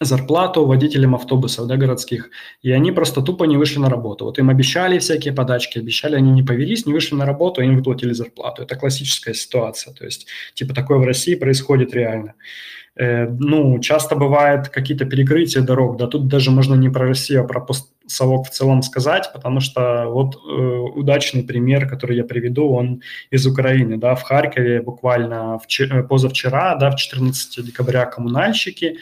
[0.02, 2.30] зарплату водителям автобусов да, городских,
[2.62, 4.26] и они просто тупо не вышли на работу.
[4.26, 8.14] Вот им обещали всякие подачки, обещали, они не повелись, не вышли на работу, им выплатили
[8.14, 8.64] зарплату.
[8.64, 12.36] Это классическая ситуация, то есть типа такое в России происходит реально.
[13.00, 17.48] Э, ну, часто бывает какие-то перекрытия дорог, да, тут даже можно не про Россию, а
[17.48, 23.02] про постсовок в целом сказать, потому что вот э, удачный пример, который я приведу, он
[23.32, 28.98] из Украины, да, в Харькове буквально вчера, позавчера, да, в 14 декабря коммунальщики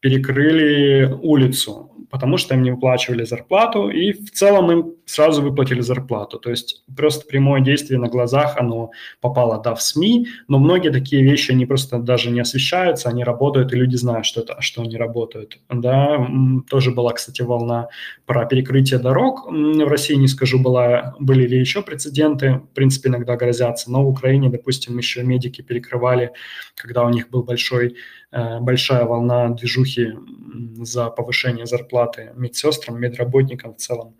[0.00, 6.38] перекрыли улицу, потому что им не выплачивали зарплату, и в целом им сразу выплатили зарплату.
[6.38, 8.90] То есть просто прямое действие на глазах, оно
[9.20, 13.72] попало, да, в СМИ, но многие такие вещи, они просто даже не освещаются, они работают,
[13.72, 15.58] и люди знают, что, это, что они работают.
[15.68, 16.28] Да,
[16.68, 17.88] тоже была, кстати, волна
[18.26, 19.46] про перекрытие дорог.
[19.48, 24.08] В России, не скажу, была, были ли еще прецеденты, в принципе, иногда грозятся, но в
[24.08, 26.32] Украине, допустим, еще медики перекрывали,
[26.74, 27.96] когда у них был большой
[28.32, 30.14] большая волна движухи
[30.80, 34.14] за повышение зарплаты медсестрам, медработникам в целом.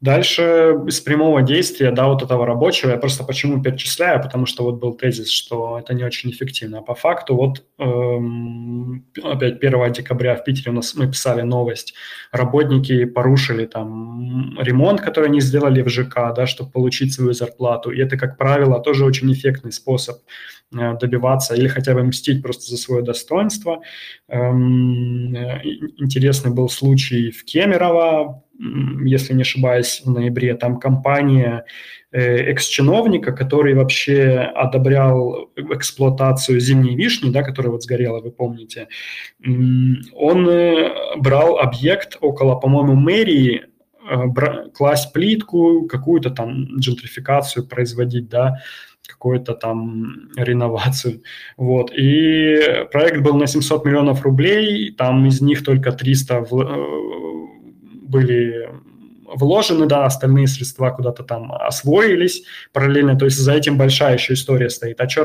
[0.00, 4.76] Дальше из прямого действия, да, вот этого рабочего, я просто почему перечисляю, потому что вот
[4.76, 6.78] был тезис, что это не очень эффективно.
[6.78, 11.94] А по факту вот эм, опять 1 декабря в Питере у нас мы писали новость,
[12.30, 17.90] работники порушили там ремонт, который они сделали в ЖК, да, чтобы получить свою зарплату.
[17.90, 20.20] И это, как правило, тоже очень эффектный способ э,
[20.70, 23.80] добиваться или хотя бы мстить просто за свое достоинство.
[24.28, 25.62] Эм, э,
[25.98, 28.42] интересный был случай в Кемерово,
[29.04, 31.64] если не ошибаюсь, в ноябре, там компания
[32.10, 38.88] э, экс-чиновника, который вообще одобрял эксплуатацию зимней вишни, да, которая вот сгорела, вы помните,
[40.12, 43.66] он э, брал объект около, по-моему, мэрии,
[44.10, 48.56] э, класть плитку, какую-то там джентрификацию производить, да,
[49.08, 51.22] какую-то там реновацию.
[51.56, 51.90] Вот.
[51.92, 57.58] И проект был на 700 миллионов рублей, там из них только 300 в,
[58.02, 58.68] были
[59.34, 64.70] вложены, да, остальные средства куда-то там освоились параллельно, то есть за этим большая еще история
[64.70, 65.00] стоит.
[65.00, 65.24] А чё,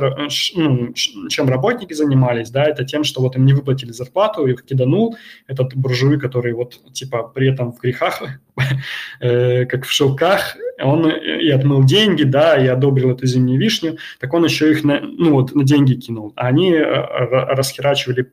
[0.55, 0.93] ну,
[1.29, 5.15] чем работники занимались, да, это тем, что вот им не выплатили зарплату, их киданул
[5.47, 8.21] этот буржуй, который вот типа при этом в грехах,
[9.19, 14.33] э, как в шелках, он и отмыл деньги, да, и одобрил эту зимнюю вишню, так
[14.33, 16.33] он еще их на, ну вот, на деньги кинул.
[16.35, 18.31] А они э, расхерачивали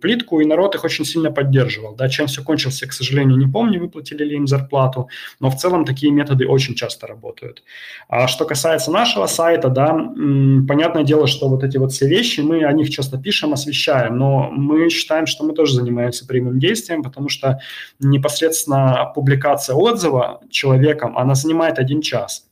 [0.00, 1.94] плитку, и народ их очень сильно поддерживал.
[1.96, 5.08] Да, чем все кончилось, я, к сожалению, не помню, выплатили ли им зарплату,
[5.40, 7.62] но в целом такие методы очень часто работают.
[8.08, 12.64] А что касается нашего сайта, да, понятное дело, что вот эти вот все вещи, мы
[12.64, 17.28] о них часто пишем, освещаем, но мы считаем, что мы тоже занимаемся прямым действием, потому
[17.28, 17.58] что
[17.98, 22.46] непосредственно публикация отзыва человеком, она занимает один час.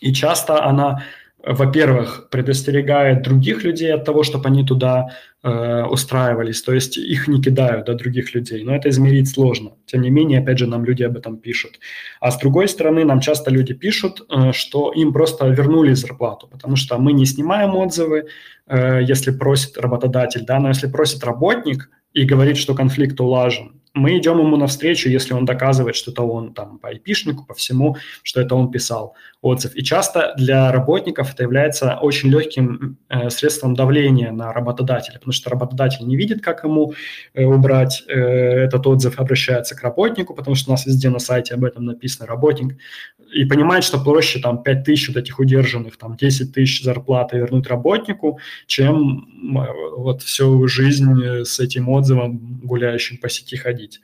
[0.00, 1.04] И часто она
[1.44, 5.08] во-первых, предостерегает других людей от того, чтобы они туда
[5.42, 9.72] э, устраивались, то есть их не кидают до других людей, но это измерить сложно.
[9.86, 11.80] Тем не менее, опять же, нам люди об этом пишут.
[12.20, 16.76] А с другой стороны, нам часто люди пишут, э, что им просто вернули зарплату, потому
[16.76, 18.26] что мы не снимаем отзывы,
[18.66, 24.16] э, если просит работодатель, да, но если просит работник и говорит, что конфликт улажен, мы
[24.16, 28.40] идем ему навстречу, если он доказывает, что это он там по айпишнику, по всему, что
[28.40, 29.74] это он писал отзыв.
[29.74, 35.50] И часто для работников это является очень легким э, средством давления на работодателя, потому что
[35.50, 36.94] работодатель не видит, как ему
[37.34, 41.54] э, убрать э, этот отзыв, обращается к работнику, потому что у нас везде на сайте
[41.54, 42.78] об этом написано работник,
[43.34, 47.66] и понимает, что проще там 5 тысяч вот этих удержанных, там 10 тысяч зарплаты вернуть
[47.66, 49.26] работнику, чем
[49.96, 54.00] вот всю жизнь с этим отзывом гуляющим по сети ходить.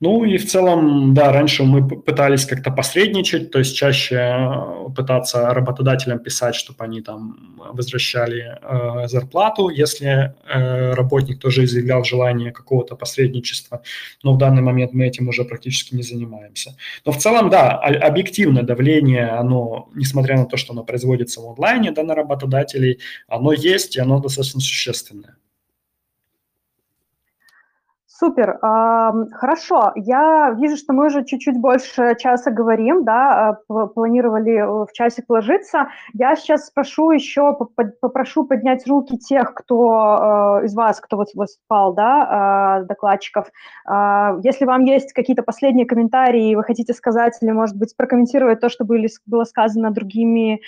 [0.00, 5.52] Ну и в целом, да, раньше мы пытались как-то посредничать, то есть чаще э, пытаться
[5.52, 12.94] работодателям писать, чтобы они там возвращали э, зарплату, если э, работник тоже изъявлял желание какого-то
[12.94, 13.82] посредничества.
[14.22, 16.76] Но в данный момент мы этим уже практически не занимаемся.
[17.04, 21.90] Но в целом, да, объективное давление, оно, несмотря на то, что оно производится в онлайне,
[21.90, 25.34] да, на работодателей, оно есть, и оно достаточно существенное.
[28.18, 28.58] Супер.
[28.60, 29.92] Хорошо.
[29.94, 35.86] Я вижу, что мы уже чуть-чуть больше часа говорим, да, а, планировали в часик вложиться.
[36.14, 37.56] Я сейчас спрошу еще,
[38.00, 43.46] попрошу поднять руки тех, кто а, из вас, кто вот выступал, да, а, докладчиков.
[44.42, 48.84] Если вам есть какие-то последние комментарии, вы хотите сказать или, может быть, прокомментировать то, что
[48.84, 50.60] было сказано другими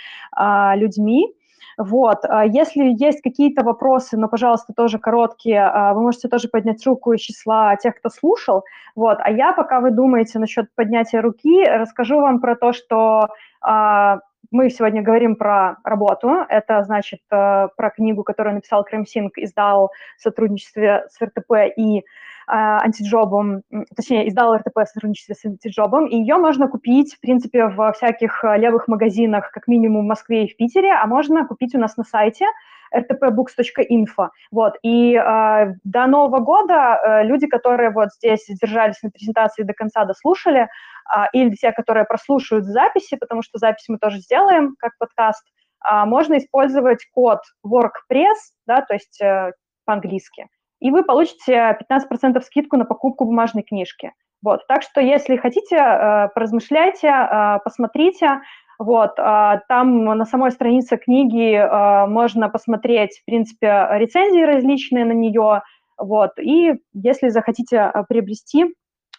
[0.77, 1.35] людьми,
[1.83, 6.87] вот, а если есть какие-то вопросы, но, пожалуйста, тоже короткие, а, вы можете тоже поднять
[6.87, 8.65] руку из числа тех, кто слушал.
[8.95, 13.29] Вот, а я, пока вы думаете насчет поднятия руки, расскажу вам про то, что
[13.63, 14.19] а,
[14.51, 16.45] мы сегодня говорим про работу.
[16.51, 22.05] Это, значит, э, про книгу, которую написал Кремсинг, издал в сотрудничестве с РТП и
[22.51, 23.63] антиджобом,
[23.95, 28.45] точнее, издала РТП в сотрудничестве с антиджобом, и ее можно купить, в принципе, в всяких
[28.45, 31.97] э, левых магазинах, как минимум в Москве и в Питере, а можно купить у нас
[31.97, 32.47] на сайте
[32.95, 34.31] rtpbooks.info.
[34.51, 39.73] Вот, и э, до Нового года э, люди, которые вот здесь держались на презентации до
[39.73, 44.93] конца, дослушали, э, или те, которые прослушают записи, потому что запись мы тоже сделаем как
[44.99, 45.45] подкаст,
[45.89, 49.53] э, можно использовать код WorkPress, да, то есть э,
[49.85, 50.47] по-английски,
[50.81, 54.13] и вы получите 15% скидку на покупку бумажной книжки.
[54.43, 58.41] Вот, так что, если хотите, э, поразмышляйте, э, посмотрите.
[58.79, 61.61] Вот, э, там на самой странице книги
[62.09, 65.63] можно посмотреть, в принципе, рецензии различные на нее.
[65.99, 68.75] Вот, и если захотите приобрести,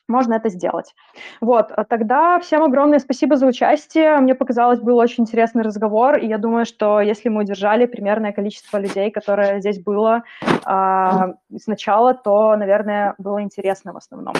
[0.08, 0.94] можно это сделать.
[1.40, 4.18] Вот, а тогда всем огромное спасибо за участие.
[4.18, 8.78] Мне показалось, был очень интересный разговор, и я думаю, что если мы удержали примерное количество
[8.78, 14.36] людей, которое здесь было э, сначала, то, наверное, было интересно в основном.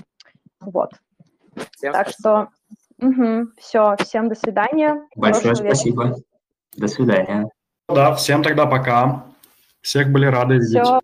[0.60, 0.92] Вот.
[1.72, 2.52] Всем так спасибо.
[2.98, 5.02] что угу, все, всем до свидания.
[5.16, 6.18] Большое спасибо.
[6.78, 7.50] До свидания.
[7.88, 9.26] Да, всем тогда пока.
[9.82, 10.82] Всех были рады видеть.
[10.82, 11.02] Все.